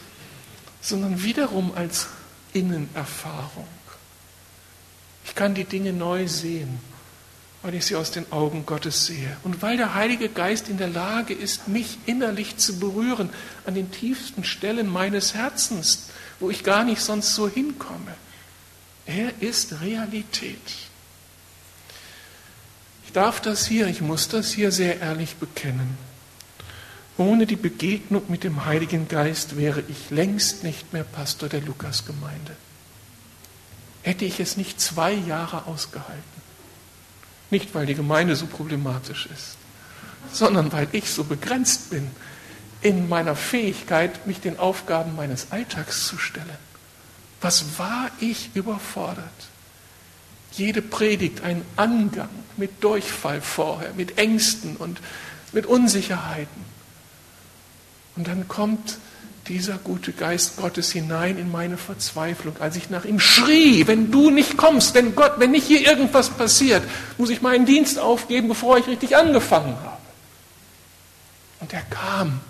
sondern 0.80 1.22
wiederum 1.22 1.72
als 1.74 2.08
Innenerfahrung. 2.54 3.68
Ich 5.24 5.34
kann 5.34 5.54
die 5.54 5.64
Dinge 5.64 5.92
neu 5.92 6.26
sehen, 6.28 6.80
weil 7.62 7.74
ich 7.74 7.86
sie 7.86 7.96
aus 7.96 8.10
den 8.10 8.30
Augen 8.32 8.66
Gottes 8.66 9.06
sehe. 9.06 9.36
Und 9.44 9.62
weil 9.62 9.76
der 9.76 9.94
Heilige 9.94 10.28
Geist 10.28 10.68
in 10.68 10.78
der 10.78 10.88
Lage 10.88 11.34
ist, 11.34 11.68
mich 11.68 11.98
innerlich 12.06 12.56
zu 12.56 12.78
berühren 12.78 13.30
an 13.64 13.74
den 13.74 13.90
tiefsten 13.90 14.44
Stellen 14.44 14.88
meines 14.88 15.34
Herzens, 15.34 16.08
wo 16.40 16.50
ich 16.50 16.64
gar 16.64 16.84
nicht 16.84 17.00
sonst 17.00 17.34
so 17.34 17.48
hinkomme. 17.48 18.14
Er 19.06 19.32
ist 19.40 19.80
Realität. 19.80 20.60
Ich 23.04 23.12
darf 23.12 23.40
das 23.40 23.66
hier, 23.66 23.86
ich 23.88 24.00
muss 24.00 24.28
das 24.28 24.52
hier 24.52 24.72
sehr 24.72 25.00
ehrlich 25.00 25.36
bekennen. 25.36 25.98
Ohne 27.18 27.46
die 27.46 27.56
Begegnung 27.56 28.22
mit 28.28 28.42
dem 28.42 28.64
Heiligen 28.64 29.06
Geist 29.06 29.56
wäre 29.56 29.84
ich 29.88 30.10
längst 30.10 30.64
nicht 30.64 30.92
mehr 30.92 31.04
Pastor 31.04 31.48
der 31.48 31.60
Lukasgemeinde. 31.60 32.56
Hätte 34.02 34.24
ich 34.24 34.40
es 34.40 34.56
nicht 34.56 34.80
zwei 34.80 35.12
Jahre 35.12 35.66
ausgehalten. 35.66 36.22
Nicht, 37.50 37.74
weil 37.74 37.86
die 37.86 37.94
Gemeinde 37.94 38.34
so 38.34 38.46
problematisch 38.46 39.26
ist, 39.26 39.56
sondern 40.32 40.72
weil 40.72 40.88
ich 40.92 41.10
so 41.10 41.24
begrenzt 41.24 41.90
bin 41.90 42.10
in 42.80 43.08
meiner 43.08 43.36
Fähigkeit, 43.36 44.26
mich 44.26 44.40
den 44.40 44.58
Aufgaben 44.58 45.14
meines 45.14 45.52
Alltags 45.52 46.06
zu 46.06 46.18
stellen. 46.18 46.48
Was 47.40 47.78
war 47.78 48.10
ich 48.20 48.50
überfordert? 48.54 49.26
Jede 50.52 50.82
Predigt 50.82 51.42
ein 51.42 51.62
Angang 51.76 52.28
mit 52.56 52.82
Durchfall 52.82 53.40
vorher, 53.40 53.92
mit 53.94 54.18
Ängsten 54.18 54.76
und 54.76 55.00
mit 55.52 55.66
Unsicherheiten. 55.66 56.64
Und 58.16 58.28
dann 58.28 58.48
kommt 58.48 58.98
dieser 59.48 59.78
gute 59.78 60.12
Geist 60.12 60.56
Gottes 60.56 60.92
hinein 60.92 61.36
in 61.36 61.50
meine 61.50 61.76
Verzweiflung, 61.76 62.56
als 62.60 62.76
ich 62.76 62.90
nach 62.90 63.04
ihm 63.04 63.18
schrie, 63.18 63.86
wenn 63.86 64.10
du 64.10 64.30
nicht 64.30 64.56
kommst, 64.56 64.94
wenn 64.94 65.14
Gott, 65.14 65.34
wenn 65.38 65.50
nicht 65.50 65.66
hier 65.66 65.86
irgendwas 65.86 66.30
passiert, 66.30 66.82
muss 67.18 67.30
ich 67.30 67.42
meinen 67.42 67.66
Dienst 67.66 67.98
aufgeben, 67.98 68.48
bevor 68.48 68.78
ich 68.78 68.86
richtig 68.86 69.16
angefangen 69.16 69.76
habe. 69.76 69.98
Und 71.60 71.72
er 71.72 71.82
kam 71.82 72.40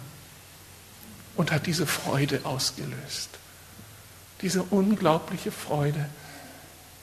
und 1.36 1.50
hat 1.50 1.66
diese 1.66 1.86
Freude 1.86 2.40
ausgelöst. 2.44 3.30
Diese 4.42 4.62
unglaubliche 4.62 5.52
Freude, 5.52 6.08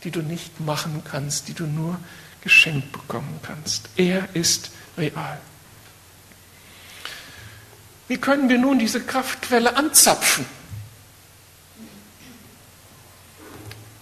die 0.03 0.11
du 0.11 0.21
nicht 0.21 0.59
machen 0.59 1.03
kannst, 1.09 1.47
die 1.47 1.53
du 1.53 1.65
nur 1.65 1.99
geschenkt 2.41 2.91
bekommen 2.91 3.39
kannst. 3.43 3.89
Er 3.95 4.27
ist 4.33 4.71
real. 4.97 5.39
Wie 8.09 8.17
können 8.17 8.49
wir 8.49 8.57
nun 8.57 8.79
diese 8.79 9.01
Kraftquelle 9.01 9.77
anzapfen? 9.77 10.45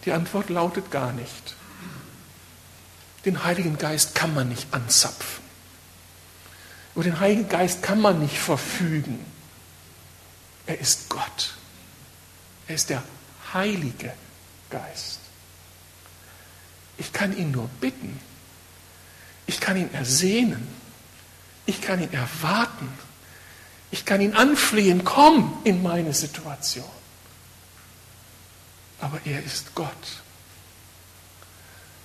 Die 0.06 0.13
Antwort 0.13 0.50
lautet 0.50 0.89
gar 0.91 1.12
nicht. 1.12 1.56
Den 3.26 3.43
Heiligen 3.43 3.78
Geist 3.78 4.15
kann 4.15 4.34
man 4.34 4.48
nicht 4.48 4.74
anzapfen. 4.74 5.43
Über 6.96 7.04
den 7.04 7.20
Heiligen 7.20 7.50
Geist 7.50 7.84
kann 7.84 8.00
man 8.00 8.20
nicht 8.20 8.39
verfügen. 8.39 9.20
Er 10.65 10.80
ist 10.80 11.10
Gott. 11.10 11.56
Er 12.70 12.76
ist 12.76 12.89
der 12.89 13.04
Heilige 13.54 14.13
Geist. 14.70 15.20
Ich 16.98 17.12
kann 17.12 17.36
ihn 17.36 17.52
nur 17.52 17.67
bitten. 17.82 18.22
Ich 19.48 19.60
kann 19.60 19.76
ihn 19.76 19.93
ersehnen. 19.93 20.65
Ich 21.65 21.82
kann 21.82 22.02
ihn 22.02 22.13
erwarten. 22.13 22.88
Ich 23.91 24.06
kann 24.06 24.21
ihn 24.21 24.34
anflehen, 24.34 25.04
komm 25.04 25.58
in 25.63 25.82
meine 25.82 26.13
Situation. 26.13 26.86
Aber 29.00 29.19
er 29.26 29.43
ist 29.43 29.76
Gott. 29.76 29.91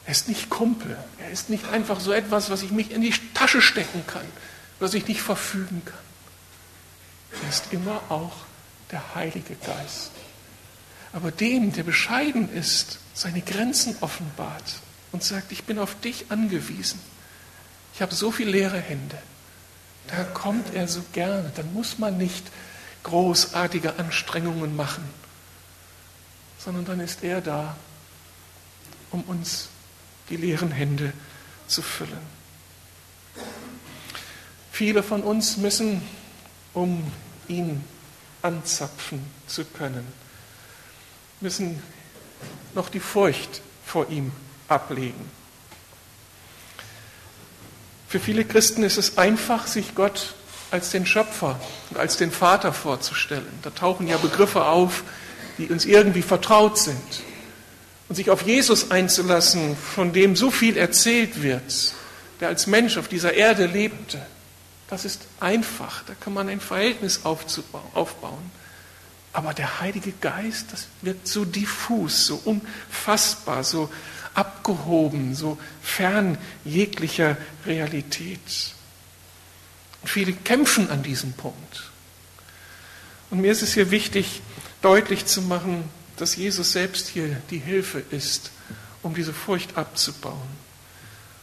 Er 0.04 0.12
ist 0.12 0.28
nicht 0.28 0.50
Kumpel. 0.50 0.96
Er 1.18 1.30
ist 1.30 1.48
nicht 1.48 1.68
einfach 1.68 2.00
so 2.00 2.12
etwas, 2.12 2.50
was 2.50 2.62
ich 2.62 2.70
mich 2.70 2.90
in 2.90 3.02
die 3.02 3.14
Tasche 3.34 3.62
stecken 3.62 4.04
kann, 4.06 4.26
was 4.78 4.94
ich 4.94 5.06
nicht 5.06 5.22
verfügen 5.22 5.82
kann. 5.84 5.98
Er 7.42 7.48
ist 7.48 7.72
immer 7.72 8.02
auch 8.08 8.32
der 8.90 9.14
Heilige 9.14 9.54
Geist. 9.54 10.10
Aber 11.12 11.30
dem, 11.30 11.72
der 11.72 11.82
bescheiden 11.82 12.52
ist, 12.52 12.98
seine 13.14 13.42
Grenzen 13.42 13.96
offenbart 14.00 14.80
und 15.12 15.22
sagt, 15.22 15.52
ich 15.52 15.64
bin 15.64 15.78
auf 15.78 15.98
dich 16.00 16.26
angewiesen. 16.30 17.00
Ich 17.94 18.02
habe 18.02 18.14
so 18.14 18.30
viele 18.30 18.50
leere 18.50 18.80
Hände. 18.80 19.18
Da 20.08 20.24
kommt 20.24 20.74
er 20.74 20.88
so 20.88 21.02
gerne. 21.12 21.50
Dann 21.54 21.72
muss 21.72 21.98
man 21.98 22.18
nicht 22.18 22.44
großartige 23.02 23.98
Anstrengungen 23.98 24.76
machen, 24.76 25.04
sondern 26.58 26.84
dann 26.84 27.00
ist 27.00 27.24
er 27.24 27.40
da, 27.40 27.76
um 29.10 29.22
uns 29.22 29.68
die 30.28 30.36
leeren 30.36 30.70
Hände 30.70 31.12
zu 31.66 31.82
füllen. 31.82 32.42
Viele 34.70 35.02
von 35.02 35.22
uns 35.22 35.56
müssen, 35.56 36.02
um 36.72 37.10
ihn 37.48 37.84
anzapfen 38.40 39.24
zu 39.46 39.64
können, 39.64 40.06
müssen 41.40 41.82
noch 42.74 42.88
die 42.88 43.00
Furcht 43.00 43.60
vor 43.84 44.08
ihm 44.08 44.32
ablegen. 44.68 45.41
Für 48.12 48.20
viele 48.20 48.44
Christen 48.44 48.82
ist 48.82 48.98
es 48.98 49.16
einfach, 49.16 49.66
sich 49.66 49.94
Gott 49.94 50.34
als 50.70 50.90
den 50.90 51.06
Schöpfer 51.06 51.58
und 51.88 51.96
als 51.96 52.18
den 52.18 52.30
Vater 52.30 52.74
vorzustellen. 52.74 53.48
Da 53.62 53.70
tauchen 53.70 54.06
ja 54.06 54.18
Begriffe 54.18 54.66
auf, 54.66 55.02
die 55.56 55.68
uns 55.68 55.86
irgendwie 55.86 56.20
vertraut 56.20 56.76
sind. 56.76 57.22
Und 58.10 58.16
sich 58.16 58.28
auf 58.28 58.42
Jesus 58.42 58.90
einzulassen, 58.90 59.78
von 59.78 60.12
dem 60.12 60.36
so 60.36 60.50
viel 60.50 60.76
erzählt 60.76 61.42
wird, 61.42 61.94
der 62.40 62.48
als 62.48 62.66
Mensch 62.66 62.98
auf 62.98 63.08
dieser 63.08 63.32
Erde 63.32 63.64
lebte, 63.64 64.20
das 64.90 65.06
ist 65.06 65.22
einfach. 65.40 66.04
Da 66.06 66.12
kann 66.12 66.34
man 66.34 66.50
ein 66.50 66.60
Verhältnis 66.60 67.20
aufbauen. 67.24 68.50
Aber 69.32 69.54
der 69.54 69.80
Heilige 69.80 70.12
Geist, 70.20 70.66
das 70.70 70.86
wird 71.00 71.26
so 71.26 71.46
diffus, 71.46 72.26
so 72.26 72.42
unfassbar, 72.44 73.64
so 73.64 73.88
abgehoben, 74.34 75.34
so 75.34 75.58
fern 75.82 76.38
jeglicher 76.64 77.36
Realität. 77.66 78.74
Und 80.00 80.08
viele 80.08 80.32
kämpfen 80.32 80.90
an 80.90 81.02
diesem 81.02 81.32
Punkt. 81.32 81.90
Und 83.30 83.40
mir 83.40 83.52
ist 83.52 83.62
es 83.62 83.74
hier 83.74 83.90
wichtig, 83.90 84.42
deutlich 84.82 85.26
zu 85.26 85.42
machen, 85.42 85.84
dass 86.16 86.36
Jesus 86.36 86.72
selbst 86.72 87.08
hier 87.08 87.36
die 87.50 87.58
Hilfe 87.58 88.02
ist, 88.10 88.50
um 89.02 89.14
diese 89.14 89.32
Furcht 89.32 89.76
abzubauen. 89.76 90.62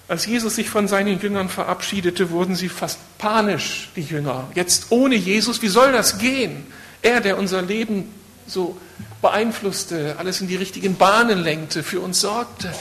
Als 0.08 0.26
Jesus 0.26 0.56
sich 0.56 0.70
von 0.70 0.88
seinen 0.88 1.20
Jüngern 1.20 1.50
verabschiedete, 1.50 2.32
wurden 2.32 2.56
sie 2.56 2.70
fast 2.70 3.00
panisch, 3.20 3.90
die 3.96 4.02
Jünger. 4.02 4.50
Jetzt 4.56 4.88
ohne 4.90 5.16
Jesus, 5.16 5.62
wie 5.62 5.68
soll 5.68 5.92
das 5.92 6.18
gehen? 6.18 6.66
Er, 7.02 7.22
der 7.22 7.38
unser 7.38 7.62
Leben 7.62 8.12
so 8.48 8.76
beeinflusste, 9.22 10.16
alles 10.18 10.42
in 10.42 10.48
die 10.48 10.56
richtigen 10.56 10.96
Bahnen 10.96 11.40
lenkte, 11.40 11.84
für 11.84 12.00
uns 12.00 12.22
sorgte. 12.22 12.74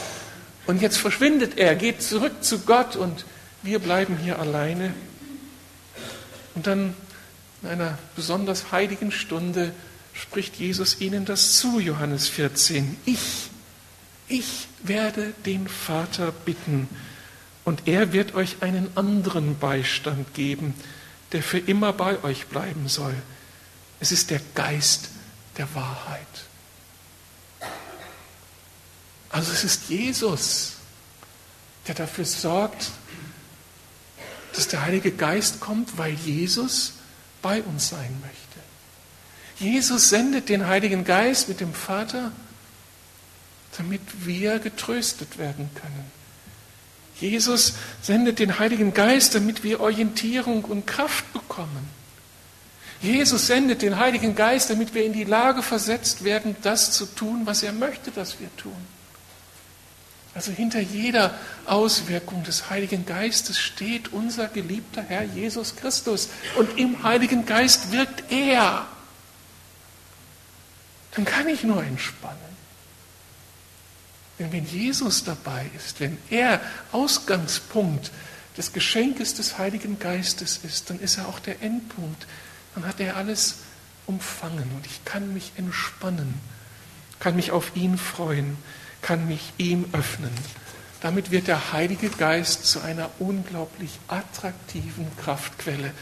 Und 0.67 0.81
jetzt 0.81 0.97
verschwindet 0.97 1.57
er, 1.57 1.75
geht 1.75 2.01
zurück 2.01 2.43
zu 2.43 2.59
Gott 2.59 2.95
und 2.95 3.25
wir 3.63 3.79
bleiben 3.79 4.17
hier 4.17 4.39
alleine. 4.39 4.93
Und 6.55 6.67
dann 6.67 6.93
in 7.61 7.69
einer 7.69 7.97
besonders 8.15 8.71
heiligen 8.71 9.11
Stunde 9.11 9.73
spricht 10.13 10.55
Jesus 10.55 11.01
ihnen 11.01 11.25
das 11.25 11.57
zu, 11.57 11.79
Johannes 11.79 12.27
14. 12.27 12.97
Ich, 13.05 13.49
ich 14.27 14.67
werde 14.83 15.33
den 15.45 15.67
Vater 15.67 16.31
bitten 16.45 16.87
und 17.65 17.87
er 17.87 18.13
wird 18.13 18.35
euch 18.35 18.57
einen 18.61 18.89
anderen 18.95 19.57
Beistand 19.57 20.33
geben, 20.33 20.73
der 21.31 21.43
für 21.43 21.59
immer 21.59 21.93
bei 21.93 22.23
euch 22.23 22.47
bleiben 22.47 22.87
soll. 22.87 23.13
Es 23.99 24.11
ist 24.11 24.29
der 24.29 24.41
Geist 24.55 25.09
der 25.59 25.75
Wahrheit. 25.75 26.25
Also 29.29 29.51
es 29.51 29.63
ist 29.63 29.89
Jesus, 29.89 30.73
der 31.87 31.95
dafür 31.95 32.25
sorgt, 32.25 32.89
dass 34.55 34.67
der 34.67 34.81
Heilige 34.81 35.11
Geist 35.11 35.59
kommt, 35.59 35.97
weil 35.97 36.13
Jesus 36.13 36.93
bei 37.41 37.61
uns 37.61 37.89
sein 37.89 38.21
möchte. 38.21 38.39
Jesus 39.59 40.09
sendet 40.09 40.49
den 40.49 40.65
Heiligen 40.65 41.03
Geist 41.03 41.49
mit 41.49 41.59
dem 41.59 41.73
Vater, 41.73 42.31
damit 43.77 44.01
wir 44.25 44.59
getröstet 44.59 45.37
werden 45.37 45.69
können. 45.75 46.11
Jesus 47.19 47.73
sendet 48.01 48.39
den 48.39 48.59
Heiligen 48.59 48.93
Geist, 48.93 49.35
damit 49.35 49.63
wir 49.63 49.81
Orientierung 49.81 50.63
und 50.63 50.87
Kraft 50.87 51.31
bekommen. 51.33 51.98
Jesus 53.01 53.47
sendet 53.47 53.81
den 53.81 53.97
Heiligen 53.97 54.35
Geist, 54.35 54.69
damit 54.69 54.93
wir 54.93 55.05
in 55.05 55.13
die 55.13 55.23
Lage 55.23 55.61
versetzt 55.61 56.23
werden, 56.23 56.55
das 56.61 56.91
zu 56.91 57.05
tun, 57.05 57.41
was 57.45 57.63
er 57.63 57.71
möchte, 57.71 58.11
dass 58.11 58.39
wir 58.39 58.53
tun. 58.57 58.75
Also 60.35 60.51
hinter 60.51 60.79
jeder 60.79 61.37
Auswirkung 61.65 62.43
des 62.43 62.69
Heiligen 62.69 63.05
Geistes 63.05 63.57
steht 63.57 64.13
unser 64.13 64.47
geliebter 64.47 65.01
Herr 65.01 65.23
Jesus 65.23 65.75
Christus. 65.75 66.29
Und 66.57 66.77
im 66.77 67.03
Heiligen 67.03 67.45
Geist 67.45 67.91
wirkt 67.91 68.31
er. 68.31 68.85
Dann 71.15 71.25
kann 71.25 71.47
ich 71.47 71.63
nur 71.63 71.83
entspannen. 71.83 72.37
Denn 74.37 74.51
wenn 74.51 74.65
Jesus 74.65 75.23
dabei 75.23 75.69
ist, 75.75 75.99
wenn 75.99 76.17
er 76.29 76.61
Ausgangspunkt 76.91 78.11
des 78.55 78.71
Geschenkes 78.71 79.33
des 79.33 79.57
Heiligen 79.57 79.99
Geistes 79.99 80.59
ist, 80.63 80.89
dann 80.89 80.99
ist 80.99 81.17
er 81.17 81.27
auch 81.27 81.39
der 81.39 81.61
Endpunkt 81.61 82.27
dann 82.75 82.85
hat 82.85 82.99
er 82.99 83.15
alles 83.15 83.57
umfangen 84.05 84.69
und 84.75 84.85
ich 84.85 85.05
kann 85.05 85.33
mich 85.33 85.51
entspannen, 85.55 86.33
kann 87.19 87.35
mich 87.35 87.51
auf 87.51 87.75
ihn 87.75 87.97
freuen, 87.97 88.57
kann 89.01 89.27
mich 89.27 89.53
ihm 89.57 89.85
öffnen. 89.93 90.31
Damit 91.01 91.31
wird 91.31 91.47
der 91.47 91.71
Heilige 91.71 92.09
Geist 92.09 92.65
zu 92.65 92.81
einer 92.81 93.09
unglaublich 93.19 93.91
attraktiven 94.07 95.07
Kraftquelle, 95.17 95.93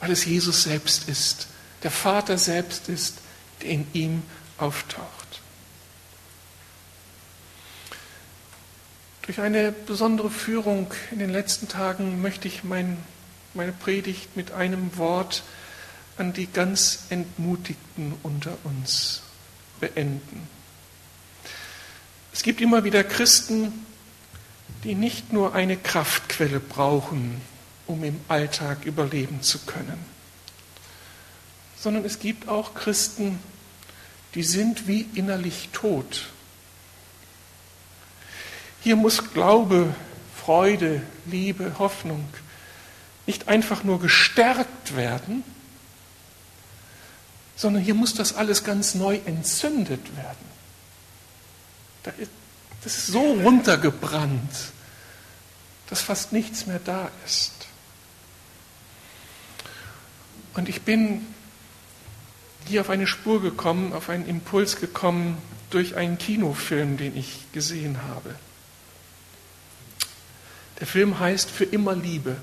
weil 0.00 0.10
es 0.10 0.24
Jesus 0.24 0.62
selbst 0.62 1.08
ist, 1.08 1.48
der 1.82 1.90
Vater 1.90 2.38
selbst 2.38 2.88
ist, 2.88 3.18
der 3.60 3.70
in 3.70 3.86
ihm 3.92 4.22
auftaucht. 4.56 5.22
Durch 9.22 9.40
eine 9.40 9.70
besondere 9.70 10.30
Führung 10.30 10.92
in 11.10 11.18
den 11.18 11.30
letzten 11.30 11.68
Tagen 11.68 12.22
möchte 12.22 12.48
ich 12.48 12.64
mein, 12.64 12.96
meine 13.54 13.72
Predigt 13.72 14.36
mit 14.36 14.52
einem 14.52 14.96
Wort 14.96 15.42
an 16.16 16.32
die 16.32 16.46
ganz 16.46 17.04
Entmutigten 17.10 18.14
unter 18.22 18.56
uns 18.64 19.22
beenden. 19.80 20.48
Es 22.32 22.42
gibt 22.42 22.60
immer 22.60 22.84
wieder 22.84 23.04
Christen, 23.04 23.84
die 24.84 24.94
nicht 24.94 25.32
nur 25.32 25.54
eine 25.54 25.76
Kraftquelle 25.76 26.60
brauchen, 26.60 27.40
um 27.86 28.04
im 28.04 28.20
Alltag 28.28 28.84
überleben 28.84 29.42
zu 29.42 29.58
können, 29.60 29.98
sondern 31.76 32.04
es 32.04 32.18
gibt 32.18 32.48
auch 32.48 32.74
Christen, 32.74 33.38
die 34.34 34.42
sind 34.42 34.86
wie 34.88 35.08
innerlich 35.14 35.68
tot. 35.72 36.28
Hier 38.80 38.96
muss 38.96 39.32
Glaube, 39.32 39.94
Freude, 40.36 41.02
Liebe, 41.26 41.78
Hoffnung 41.78 42.26
nicht 43.26 43.48
einfach 43.48 43.84
nur 43.84 44.00
gestärkt 44.00 44.96
werden, 44.96 45.44
sondern 47.56 47.82
hier 47.82 47.94
muss 47.94 48.14
das 48.14 48.34
alles 48.34 48.64
ganz 48.64 48.94
neu 48.94 49.20
entzündet 49.24 50.16
werden. 50.16 50.52
Das 52.82 52.96
ist 52.96 53.06
so 53.08 53.20
runtergebrannt, 53.20 54.50
dass 55.88 56.02
fast 56.02 56.32
nichts 56.32 56.66
mehr 56.66 56.80
da 56.84 57.10
ist. 57.24 57.52
Und 60.54 60.68
ich 60.68 60.82
bin 60.82 61.26
hier 62.66 62.80
auf 62.80 62.90
eine 62.90 63.06
Spur 63.06 63.40
gekommen, 63.40 63.92
auf 63.92 64.08
einen 64.08 64.26
Impuls 64.26 64.76
gekommen 64.80 65.38
durch 65.70 65.96
einen 65.96 66.18
Kinofilm, 66.18 66.96
den 66.96 67.16
ich 67.16 67.50
gesehen 67.52 68.02
habe. 68.02 68.34
Der 70.80 70.86
Film 70.86 71.18
heißt 71.18 71.50
Für 71.50 71.64
immer 71.64 71.94
Liebe. 71.94 72.36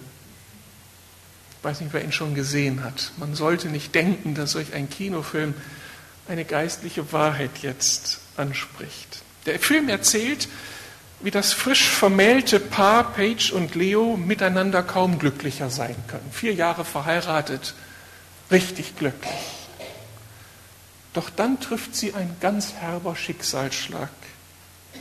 Ich 1.59 1.65
weiß 1.65 1.81
nicht, 1.81 1.91
wer 1.91 2.03
ihn 2.03 2.13
schon 2.13 2.35
gesehen 2.35 2.83
hat. 2.85 3.11
Man 3.17 3.35
sollte 3.35 3.67
nicht 3.67 3.93
denken, 3.93 4.33
dass 4.33 4.51
solch 4.51 4.73
ein 4.73 4.89
Kinofilm 4.89 5.53
eine 6.29 6.45
geistliche 6.45 7.11
Wahrheit 7.11 7.51
jetzt 7.61 8.21
anspricht. 8.37 9.23
Der 9.45 9.59
Film 9.59 9.89
erzählt, 9.89 10.47
wie 11.19 11.31
das 11.31 11.51
frisch 11.51 11.89
vermählte 11.89 12.61
Paar 12.61 13.11
Paige 13.11 13.51
und 13.53 13.75
Leo 13.75 14.15
miteinander 14.15 14.83
kaum 14.83 15.19
glücklicher 15.19 15.69
sein 15.69 15.95
können. 16.07 16.31
Vier 16.31 16.53
Jahre 16.53 16.85
verheiratet, 16.85 17.73
richtig 18.51 18.97
glücklich. 18.97 19.33
Doch 21.13 21.29
dann 21.29 21.59
trifft 21.59 21.93
sie 21.93 22.13
ein 22.13 22.37
ganz 22.39 22.73
herber 22.73 23.17
Schicksalsschlag. 23.17 24.09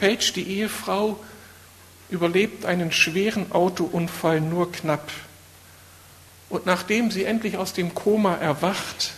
Paige, 0.01 0.33
die 0.35 0.49
Ehefrau, 0.59 1.21
überlebt 2.11 2.65
einen 2.65 2.91
schweren 2.91 3.53
Autounfall 3.53 4.41
nur 4.41 4.73
knapp. 4.73 5.09
Und 6.49 6.67
nachdem 6.67 7.11
sie 7.11 7.25
endlich 7.25 7.57
aus 7.57 7.73
dem 7.73 7.95
Koma 7.95 8.35
erwacht, 8.37 9.13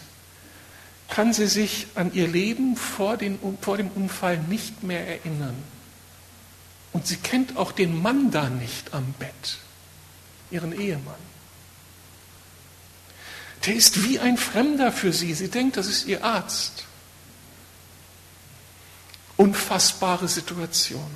kann 1.09 1.33
sie 1.33 1.47
sich 1.47 1.89
an 1.95 2.13
ihr 2.13 2.29
Leben 2.29 2.77
vor, 2.77 3.17
den, 3.17 3.39
vor 3.61 3.77
dem 3.77 3.89
Unfall 3.89 4.39
nicht 4.39 4.83
mehr 4.83 5.07
erinnern. 5.07 5.57
Und 6.93 7.07
sie 7.07 7.17
kennt 7.17 7.57
auch 7.57 7.73
den 7.73 8.01
Mann 8.01 8.31
da 8.31 8.49
nicht 8.49 8.95
am 8.95 9.13
Bett, 9.19 9.59
ihren 10.51 10.73
Ehemann. 10.73 11.31
Der 13.67 13.75
ist 13.75 14.05
wie 14.05 14.19
ein 14.19 14.37
Fremder 14.37 14.91
für 14.91 15.13
sie. 15.13 15.35
Sie 15.35 15.49
denkt, 15.49 15.77
das 15.77 15.87
ist 15.87 16.07
ihr 16.07 16.25
Arzt. 16.25 16.85
Unfassbare 19.37 20.29
Situation. 20.29 21.11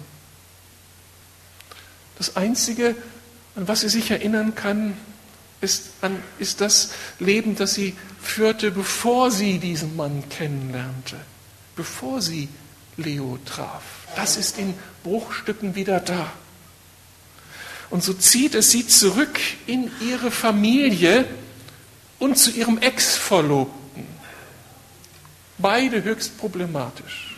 Das 2.18 2.36
Einzige, 2.36 2.94
an 3.56 3.66
was 3.66 3.80
sie 3.80 3.88
sich 3.88 4.10
erinnern 4.10 4.54
kann, 4.54 4.96
ist, 5.64 5.90
an, 6.02 6.22
ist 6.38 6.60
das 6.60 6.90
Leben, 7.18 7.56
das 7.56 7.74
sie 7.74 7.96
führte, 8.22 8.70
bevor 8.70 9.30
sie 9.30 9.58
diesen 9.58 9.96
Mann 9.96 10.22
kennenlernte, 10.28 11.16
bevor 11.74 12.22
sie 12.22 12.48
Leo 12.96 13.38
traf. 13.44 13.82
Das 14.14 14.36
ist 14.36 14.58
in 14.58 14.74
Bruchstücken 15.02 15.74
wieder 15.74 16.00
da. 16.00 16.32
Und 17.90 18.02
so 18.02 18.12
zieht 18.12 18.54
es 18.54 18.70
sie 18.70 18.86
zurück 18.86 19.40
in 19.66 19.90
ihre 20.00 20.30
Familie 20.30 21.26
und 22.18 22.38
zu 22.38 22.50
ihrem 22.50 22.78
Ex-Verlobten. 22.78 24.06
Beide 25.58 26.02
höchst 26.02 26.38
problematisch. 26.38 27.36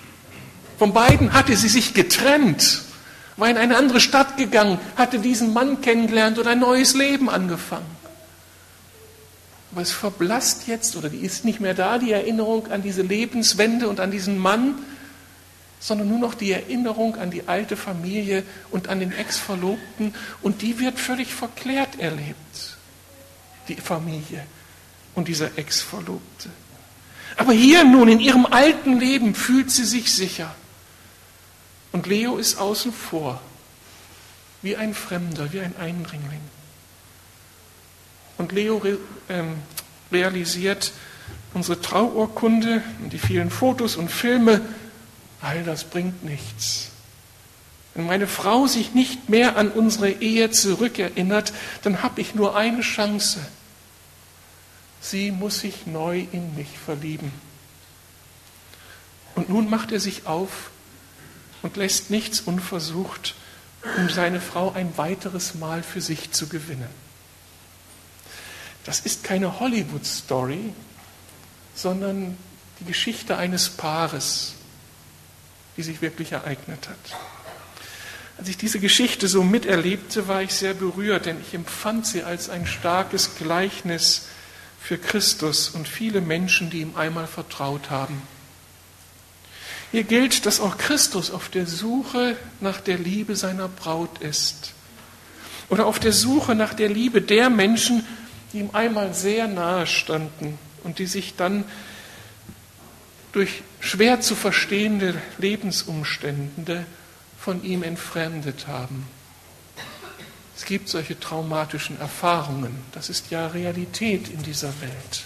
Von 0.78 0.92
beiden 0.92 1.32
hatte 1.32 1.56
sie 1.56 1.68
sich 1.68 1.94
getrennt, 1.94 2.82
war 3.36 3.48
in 3.48 3.56
eine 3.56 3.76
andere 3.76 4.00
Stadt 4.00 4.36
gegangen, 4.36 4.78
hatte 4.96 5.18
diesen 5.18 5.52
Mann 5.52 5.80
kennengelernt 5.80 6.38
und 6.38 6.46
ein 6.46 6.60
neues 6.60 6.94
Leben 6.94 7.28
angefangen. 7.28 7.95
Aber 9.76 9.82
es 9.82 9.92
verblasst 9.92 10.68
jetzt 10.68 10.96
oder 10.96 11.10
die 11.10 11.18
ist 11.18 11.44
nicht 11.44 11.60
mehr 11.60 11.74
da, 11.74 11.98
die 11.98 12.10
Erinnerung 12.10 12.68
an 12.68 12.80
diese 12.80 13.02
Lebenswende 13.02 13.90
und 13.90 14.00
an 14.00 14.10
diesen 14.10 14.38
Mann, 14.38 14.74
sondern 15.80 16.08
nur 16.08 16.18
noch 16.18 16.32
die 16.32 16.50
Erinnerung 16.50 17.16
an 17.16 17.30
die 17.30 17.46
alte 17.46 17.76
Familie 17.76 18.42
und 18.70 18.88
an 18.88 19.00
den 19.00 19.12
Ex-Verlobten 19.12 20.14
und 20.40 20.62
die 20.62 20.78
wird 20.78 20.98
völlig 20.98 21.34
verklärt 21.34 22.00
erlebt, 22.00 22.78
die 23.68 23.74
Familie 23.74 24.46
und 25.14 25.28
dieser 25.28 25.58
Ex-Verlobte. 25.58 26.48
Aber 27.36 27.52
hier 27.52 27.84
nun 27.84 28.08
in 28.08 28.20
ihrem 28.20 28.46
alten 28.46 28.98
Leben 28.98 29.34
fühlt 29.34 29.70
sie 29.70 29.84
sich 29.84 30.10
sicher. 30.10 30.54
Und 31.92 32.06
Leo 32.06 32.38
ist 32.38 32.56
außen 32.56 32.94
vor, 32.94 33.42
wie 34.62 34.74
ein 34.74 34.94
Fremder, 34.94 35.52
wie 35.52 35.60
ein 35.60 35.76
Eindringling. 35.76 36.40
Und 38.38 38.52
Leo 38.52 38.82
ähm, 39.28 39.54
realisiert, 40.12 40.92
unsere 41.54 41.80
Trauurkunde 41.80 42.82
und 43.02 43.12
die 43.12 43.18
vielen 43.18 43.50
Fotos 43.50 43.96
und 43.96 44.10
Filme, 44.10 44.60
all 45.40 45.62
das 45.64 45.84
bringt 45.84 46.24
nichts. 46.24 46.90
Wenn 47.94 48.06
meine 48.06 48.26
Frau 48.26 48.66
sich 48.66 48.92
nicht 48.92 49.30
mehr 49.30 49.56
an 49.56 49.70
unsere 49.70 50.10
Ehe 50.10 50.50
zurückerinnert, 50.50 51.54
dann 51.82 52.02
habe 52.02 52.20
ich 52.20 52.34
nur 52.34 52.54
eine 52.54 52.82
Chance. 52.82 53.40
Sie 55.00 55.30
muss 55.30 55.60
sich 55.60 55.86
neu 55.86 56.26
in 56.30 56.54
mich 56.56 56.78
verlieben. 56.78 57.32
Und 59.34 59.48
nun 59.48 59.70
macht 59.70 59.92
er 59.92 60.00
sich 60.00 60.26
auf 60.26 60.70
und 61.62 61.76
lässt 61.76 62.10
nichts 62.10 62.40
unversucht, 62.40 63.34
um 63.96 64.10
seine 64.10 64.40
Frau 64.40 64.72
ein 64.72 64.98
weiteres 64.98 65.54
Mal 65.54 65.82
für 65.82 66.00
sich 66.00 66.32
zu 66.32 66.48
gewinnen. 66.48 67.05
Das 68.86 69.00
ist 69.00 69.24
keine 69.24 69.58
Hollywood-Story, 69.58 70.72
sondern 71.74 72.36
die 72.78 72.84
Geschichte 72.84 73.36
eines 73.36 73.68
Paares, 73.68 74.54
die 75.76 75.82
sich 75.82 76.00
wirklich 76.00 76.32
ereignet 76.32 76.88
hat. 76.88 77.18
Als 78.38 78.48
ich 78.48 78.56
diese 78.56 78.78
Geschichte 78.78 79.26
so 79.28 79.42
miterlebte, 79.42 80.28
war 80.28 80.42
ich 80.42 80.54
sehr 80.54 80.74
berührt, 80.74 81.26
denn 81.26 81.40
ich 81.40 81.52
empfand 81.52 82.06
sie 82.06 82.22
als 82.22 82.48
ein 82.48 82.66
starkes 82.66 83.36
Gleichnis 83.36 84.26
für 84.80 84.98
Christus 84.98 85.70
und 85.70 85.88
viele 85.88 86.20
Menschen, 86.20 86.70
die 86.70 86.82
ihm 86.82 86.94
einmal 86.94 87.26
vertraut 87.26 87.90
haben. 87.90 88.22
Hier 89.90 90.04
gilt, 90.04 90.46
dass 90.46 90.60
auch 90.60 90.78
Christus 90.78 91.32
auf 91.32 91.48
der 91.48 91.66
Suche 91.66 92.36
nach 92.60 92.80
der 92.80 92.98
Liebe 92.98 93.34
seiner 93.34 93.66
Braut 93.66 94.18
ist 94.20 94.74
oder 95.70 95.86
auf 95.86 95.98
der 95.98 96.12
Suche 96.12 96.54
nach 96.54 96.74
der 96.74 96.88
Liebe 96.88 97.20
der 97.22 97.50
Menschen, 97.50 98.04
die 98.52 98.58
ihm 98.60 98.70
einmal 98.72 99.14
sehr 99.14 99.48
nahe 99.48 99.86
standen 99.86 100.58
und 100.84 100.98
die 100.98 101.06
sich 101.06 101.34
dann 101.36 101.64
durch 103.32 103.62
schwer 103.80 104.20
zu 104.20 104.34
verstehende 104.34 105.20
Lebensumstände 105.38 106.86
von 107.38 107.62
ihm 107.62 107.82
entfremdet 107.82 108.66
haben. 108.66 109.06
Es 110.56 110.64
gibt 110.64 110.88
solche 110.88 111.20
traumatischen 111.20 112.00
Erfahrungen. 112.00 112.74
Das 112.92 113.10
ist 113.10 113.30
ja 113.30 113.46
Realität 113.48 114.28
in 114.28 114.42
dieser 114.42 114.72
Welt. 114.80 115.24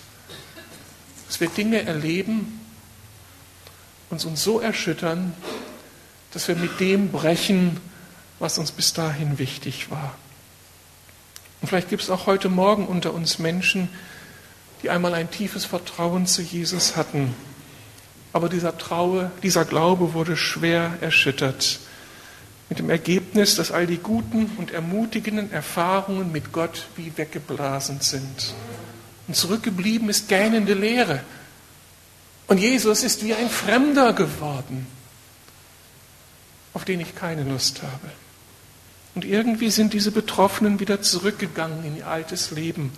Dass 1.29 1.41
wir 1.41 1.49
Dinge 1.49 1.83
erleben, 1.83 2.61
uns 4.11 4.25
uns 4.25 4.43
so 4.43 4.59
erschüttern, 4.59 5.33
dass 6.33 6.49
wir 6.49 6.57
mit 6.57 6.81
dem 6.81 7.13
brechen, 7.13 7.79
was 8.41 8.59
uns 8.59 8.73
bis 8.73 8.93
dahin 8.93 9.39
wichtig 9.39 9.91
war. 9.91 10.17
Und 11.61 11.69
vielleicht 11.69 11.89
gibt 11.89 12.03
es 12.03 12.11
auch 12.11 12.27
heute 12.27 12.49
Morgen 12.49 12.87
unter 12.87 13.13
uns 13.13 13.39
Menschen, 13.39 13.89
die 14.83 14.91
einmal 14.91 15.15
ein 15.15 15.31
tiefes 15.31 15.65
Vertrauen 15.65 16.27
zu 16.27 16.43
Jesus 16.43 16.97
hatten. 16.97 17.35
Aber 18.33 18.49
dieser 18.49 18.79
Traue, 18.79 19.31
dieser 19.43 19.65
Glaube 19.65 20.15
wurde 20.15 20.37
schwer 20.37 20.99
erschüttert. 21.01 21.81
Mit 22.69 22.79
dem 22.79 22.89
Ergebnis, 22.89 23.57
dass 23.57 23.73
all 23.73 23.87
die 23.87 23.99
guten 23.99 24.53
und 24.57 24.71
ermutigenden 24.71 25.53
Erfahrungen 25.53 26.31
mit 26.31 26.53
Gott 26.53 26.87
wie 26.97 27.13
weggeblasen 27.17 28.01
sind. 28.01 28.55
Und 29.27 29.35
zurückgeblieben 29.35 30.09
ist 30.09 30.29
gähnende 30.29 30.75
Leere. 30.75 31.21
Und 32.47 32.59
Jesus 32.59 33.03
ist 33.03 33.25
wie 33.25 33.35
ein 33.35 33.51
Fremder 33.51 34.13
geworden, 34.13 34.87
auf 36.73 36.85
den 36.85 37.01
ich 37.01 37.15
keine 37.15 37.45
Lust 37.45 37.83
habe. 37.83 38.11
Und 39.15 39.25
irgendwie 39.25 39.71
sind 39.71 39.93
diese 39.93 40.13
Betroffenen 40.13 40.81
wieder 40.81 41.03
zurückgegangen 41.03 41.85
in 41.85 41.97
ihr 41.97 42.07
altes 42.07 42.53
Leben. 42.53 42.93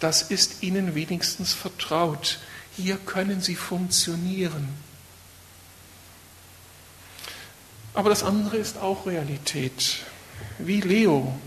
Das 0.00 0.22
ist 0.22 0.62
ihnen 0.62 0.94
wenigstens 0.94 1.52
vertraut. 1.52 2.38
Hier 2.76 2.96
können 2.96 3.40
sie 3.40 3.54
funktionieren. 3.54 4.68
Aber 7.94 8.10
das 8.10 8.22
andere 8.22 8.56
ist 8.56 8.78
auch 8.78 9.06
Realität. 9.06 10.00
Wie 10.58 10.80
Leo 10.80 11.38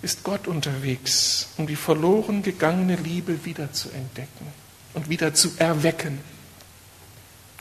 ist 0.00 0.22
Gott 0.22 0.46
unterwegs, 0.46 1.48
um 1.58 1.66
die 1.66 1.76
verloren 1.76 2.42
gegangene 2.42 2.96
Liebe 2.96 3.44
wieder 3.44 3.72
zu 3.72 3.90
entdecken 3.90 4.46
und 4.94 5.10
wieder 5.10 5.34
zu 5.34 5.50
erwecken. 5.58 6.18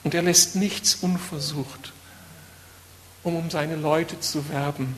Und 0.03 0.13
er 0.13 0.21
lässt 0.21 0.55
nichts 0.55 0.95
unversucht 0.95 1.91
um 3.23 3.35
um 3.35 3.49
seine 3.49 3.75
Leute 3.75 4.19
zu 4.19 4.49
werben. 4.49 4.95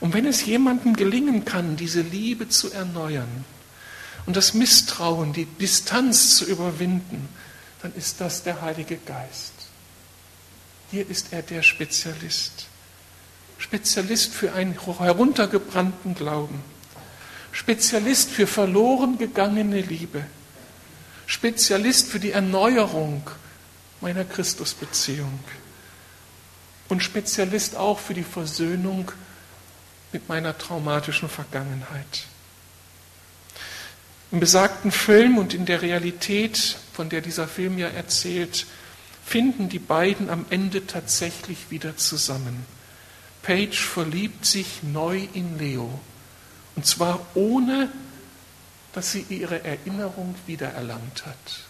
Und 0.00 0.14
wenn 0.14 0.26
es 0.26 0.44
jemandem 0.44 0.94
gelingen 0.94 1.44
kann, 1.44 1.76
diese 1.76 2.00
Liebe 2.00 2.48
zu 2.48 2.72
erneuern 2.72 3.44
und 4.26 4.36
das 4.36 4.54
Misstrauen, 4.54 5.32
die 5.32 5.44
Distanz 5.44 6.36
zu 6.36 6.44
überwinden, 6.44 7.28
dann 7.82 7.94
ist 7.94 8.20
das 8.20 8.42
der 8.42 8.62
Heilige 8.62 8.96
Geist. 8.96 9.52
Hier 10.90 11.08
ist 11.08 11.32
er 11.32 11.42
der 11.42 11.62
Spezialist. 11.62 12.66
Spezialist 13.58 14.34
für 14.34 14.52
einen 14.52 14.78
heruntergebrannten 14.80 16.14
Glauben. 16.14 16.60
Spezialist 17.52 18.30
für 18.30 18.46
verloren 18.46 19.18
gegangene 19.18 19.80
Liebe. 19.80 20.24
Spezialist 21.26 22.08
für 22.08 22.18
die 22.18 22.32
Erneuerung 22.32 23.22
meiner 24.00 24.24
Christusbeziehung 24.24 25.38
und 26.92 27.02
Spezialist 27.02 27.74
auch 27.74 27.98
für 27.98 28.12
die 28.12 28.22
Versöhnung 28.22 29.10
mit 30.12 30.28
meiner 30.28 30.58
traumatischen 30.58 31.30
Vergangenheit. 31.30 32.26
Im 34.30 34.40
besagten 34.40 34.92
Film 34.92 35.38
und 35.38 35.54
in 35.54 35.64
der 35.64 35.80
Realität, 35.80 36.76
von 36.92 37.08
der 37.08 37.22
dieser 37.22 37.48
Film 37.48 37.78
ja 37.78 37.88
erzählt, 37.88 38.66
finden 39.24 39.70
die 39.70 39.78
beiden 39.78 40.28
am 40.28 40.44
Ende 40.50 40.86
tatsächlich 40.86 41.70
wieder 41.70 41.96
zusammen. 41.96 42.66
Paige 43.42 43.76
verliebt 43.76 44.44
sich 44.44 44.82
neu 44.82 45.26
in 45.32 45.58
Leo. 45.58 45.98
Und 46.76 46.84
zwar 46.84 47.26
ohne, 47.34 47.90
dass 48.92 49.12
sie 49.12 49.24
ihre 49.30 49.64
Erinnerung 49.64 50.34
wiedererlangt 50.46 51.24
hat. 51.24 51.60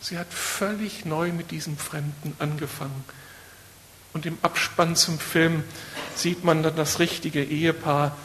Sie 0.00 0.18
hat 0.18 0.32
völlig 0.32 1.04
neu 1.04 1.32
mit 1.32 1.50
diesem 1.50 1.76
Fremden 1.76 2.36
angefangen. 2.38 3.04
Und 4.12 4.26
im 4.26 4.38
Abspann 4.42 4.96
zum 4.96 5.18
Film 5.18 5.64
sieht 6.14 6.44
man 6.44 6.62
dann 6.62 6.76
das 6.76 6.98
richtige 6.98 7.42
Ehepaar 7.42 8.16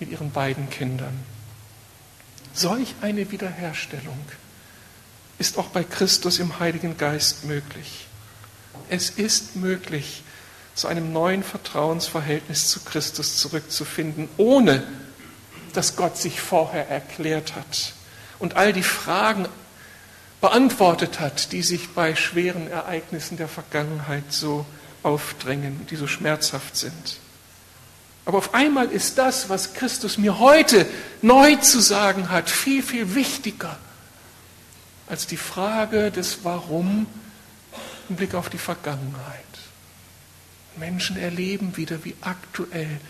mit 0.00 0.10
ihren 0.10 0.30
beiden 0.30 0.70
Kindern. 0.70 1.18
Solch 2.52 2.94
eine 3.02 3.30
Wiederherstellung 3.30 4.18
ist 5.38 5.58
auch 5.58 5.66
bei 5.66 5.84
Christus 5.84 6.38
im 6.38 6.60
Heiligen 6.60 6.96
Geist 6.96 7.44
möglich. 7.44 8.06
Es 8.88 9.10
ist 9.10 9.56
möglich, 9.56 10.22
zu 10.74 10.88
einem 10.88 11.12
neuen 11.12 11.42
Vertrauensverhältnis 11.42 12.68
zu 12.68 12.80
Christus 12.80 13.36
zurückzufinden, 13.36 14.28
ohne 14.36 14.82
dass 15.72 15.96
Gott 15.96 16.16
sich 16.16 16.40
vorher 16.40 16.88
erklärt 16.88 17.54
hat 17.54 17.92
und 18.38 18.56
all 18.56 18.72
die 18.72 18.82
Fragen 18.82 19.46
beantwortet 20.40 21.20
hat, 21.20 21.52
die 21.52 21.62
sich 21.62 21.90
bei 21.90 22.14
schweren 22.14 22.70
Ereignissen 22.70 23.36
der 23.36 23.48
Vergangenheit 23.48 24.24
so 24.30 24.66
aufdrängen, 25.04 25.86
die 25.90 25.96
so 25.96 26.06
schmerzhaft 26.06 26.76
sind. 26.76 27.18
Aber 28.24 28.38
auf 28.38 28.54
einmal 28.54 28.90
ist 28.90 29.18
das, 29.18 29.48
was 29.48 29.74
Christus 29.74 30.16
mir 30.16 30.38
heute 30.38 30.86
neu 31.20 31.56
zu 31.56 31.80
sagen 31.80 32.30
hat, 32.30 32.48
viel, 32.48 32.82
viel 32.82 33.14
wichtiger 33.14 33.78
als 35.06 35.26
die 35.26 35.36
Frage 35.36 36.10
des 36.10 36.38
Warum 36.44 37.06
im 38.08 38.16
Blick 38.16 38.34
auf 38.34 38.48
die 38.48 38.58
Vergangenheit. 38.58 39.44
Menschen 40.76 41.16
erleben 41.16 41.76
wieder, 41.76 42.04
wie 42.04 42.16
aktuell, 42.22 43.00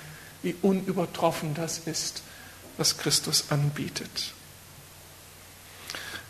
wie 0.42 0.55
unübertroffen 0.61 1.55
das 1.55 1.78
ist, 1.86 2.22
was 2.76 2.99
Christus 2.99 3.47
anbietet. 3.51 4.34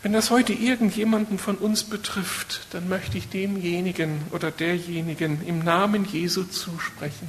Wenn 0.05 0.13
das 0.13 0.29
heute 0.29 0.53
irgendjemanden 0.53 1.39
von 1.39 1.55
uns 1.55 1.83
betrifft, 1.83 2.67
dann 2.69 2.87
möchte 2.87 3.17
ich 3.17 3.27
demjenigen 3.27 4.21
oder 4.29 4.51
derjenigen 4.51 5.43
im 5.47 5.63
Namen 5.63 6.05
Jesu 6.05 6.43
zusprechen. 6.43 7.27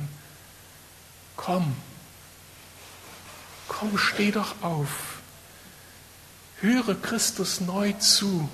Komm, 1.37 1.75
komm, 3.67 3.97
steh 3.97 4.31
doch 4.31 4.57
auf. 4.61 4.91
Höre 6.61 6.95
Christus 7.01 7.63
neu 7.63 7.93
zu. 7.93 8.47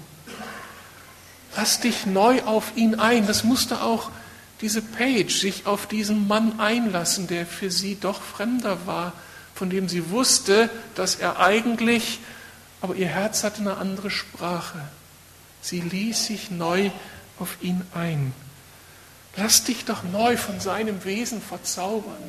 Lass 1.56 1.80
dich 1.80 2.06
neu 2.06 2.44
auf 2.44 2.76
ihn 2.76 2.94
ein. 2.94 3.26
Das 3.26 3.42
musste 3.42 3.82
auch 3.82 4.12
diese 4.60 4.82
Page 4.82 5.36
sich 5.36 5.66
auf 5.66 5.88
diesen 5.88 6.28
Mann 6.28 6.60
einlassen, 6.60 7.26
der 7.26 7.44
für 7.44 7.72
sie 7.72 7.98
doch 8.00 8.22
Fremder 8.22 8.86
war, 8.86 9.14
von 9.52 9.68
dem 9.68 9.88
sie 9.88 10.10
wusste, 10.10 10.70
dass 10.94 11.16
er 11.16 11.40
eigentlich, 11.40 12.20
aber 12.82 12.96
ihr 12.96 13.06
Herz 13.06 13.44
hatte 13.44 13.60
eine 13.60 13.76
andere 13.76 14.10
Sprache. 14.10 14.80
Sie 15.62 15.80
ließ 15.80 16.26
sich 16.26 16.50
neu 16.50 16.90
auf 17.38 17.56
ihn 17.62 17.80
ein. 17.94 18.34
Lass 19.36 19.64
dich 19.64 19.84
doch 19.84 20.02
neu 20.02 20.36
von 20.36 20.60
seinem 20.60 21.04
Wesen 21.04 21.40
verzaubern. 21.40 22.22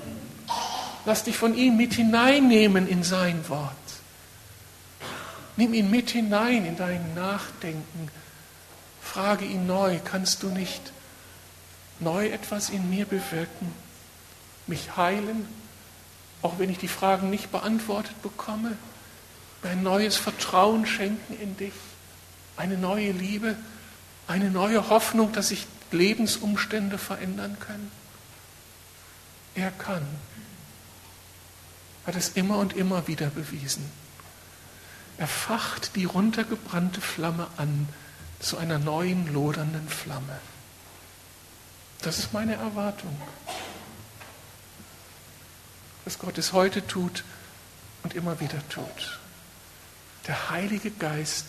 Lass 1.06 1.24
dich 1.24 1.36
von 1.36 1.56
ihm 1.56 1.76
mit 1.76 1.95
hineinnehmen 1.95 2.88
in 2.88 3.04
sein 3.04 3.49
Wort. 3.49 3.74
Nimm 5.58 5.74
ihn 5.74 5.89
mit 5.89 6.12
hinein 6.12 6.66
in 6.66 6.78
dein 6.78 7.16
Nachdenken. 7.16 8.10
Frage 9.01 9.45
ihn 9.45 9.66
neu, 9.68 9.99
kannst 10.04 10.43
du 10.43 10.47
nicht 10.49 10.93
neu 11.99 12.28
etwas 12.28 12.70
in 12.70 12.89
mir 12.89 13.06
bewirken, 13.06 13.72
mich 14.68 14.95
heilen, 14.97 15.47
auch 16.41 16.60
wenn 16.60 16.70
ich 16.70 16.78
die 16.78 16.88
Fragen 16.88 17.30
nicht 17.30 17.51
beantwortet 17.51 18.22
bekomme, 18.22 18.78
ein 19.66 19.84
neues 19.84 20.16
Vertrauen 20.16 20.86
schenken 20.86 21.39
in 21.39 21.57
dich, 21.57 21.74
eine 22.57 22.78
neue 22.78 23.11
Liebe, 23.11 23.55
eine 24.28 24.49
neue 24.49 24.89
Hoffnung, 24.89 25.32
dass 25.32 25.49
sich 25.49 25.68
Lebensumstände 25.91 26.97
verändern 26.97 27.57
können. 27.59 27.91
Er 29.55 29.72
kann, 29.72 30.05
hat 32.05 32.16
es 32.16 32.30
immer 32.30 32.57
und 32.57 32.74
immer 32.76 33.07
wieder 33.07 33.28
bewiesen. 33.28 33.89
Er 35.18 35.28
facht 35.28 35.95
die 35.95 36.05
runtergebrannte 36.05 37.01
Flamme 37.01 37.47
an 37.57 37.88
zu 38.39 38.57
einer 38.57 38.80
neuen 38.80 39.32
lodernden 39.32 39.88
Flamme. 39.88 40.39
Das 42.01 42.20
ist 42.20 42.34
meine 42.34 42.55
Erwartung. 42.55 43.16
Dass 46.03 46.20
Gott 46.20 46.38
es 46.38 46.51
heute 46.51 46.86
tut 46.86 47.24
und 48.01 48.16
immer 48.16 48.39
wieder 48.41 48.68
tut. 48.68 49.20
Der 50.28 50.49
Heilige 50.49 50.91
Geist, 50.91 51.47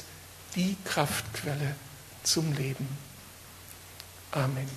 die 0.57 0.77
Kraftquelle 0.85 1.75
zum 2.23 2.53
Leben. 2.55 2.89
Amen. 4.33 4.69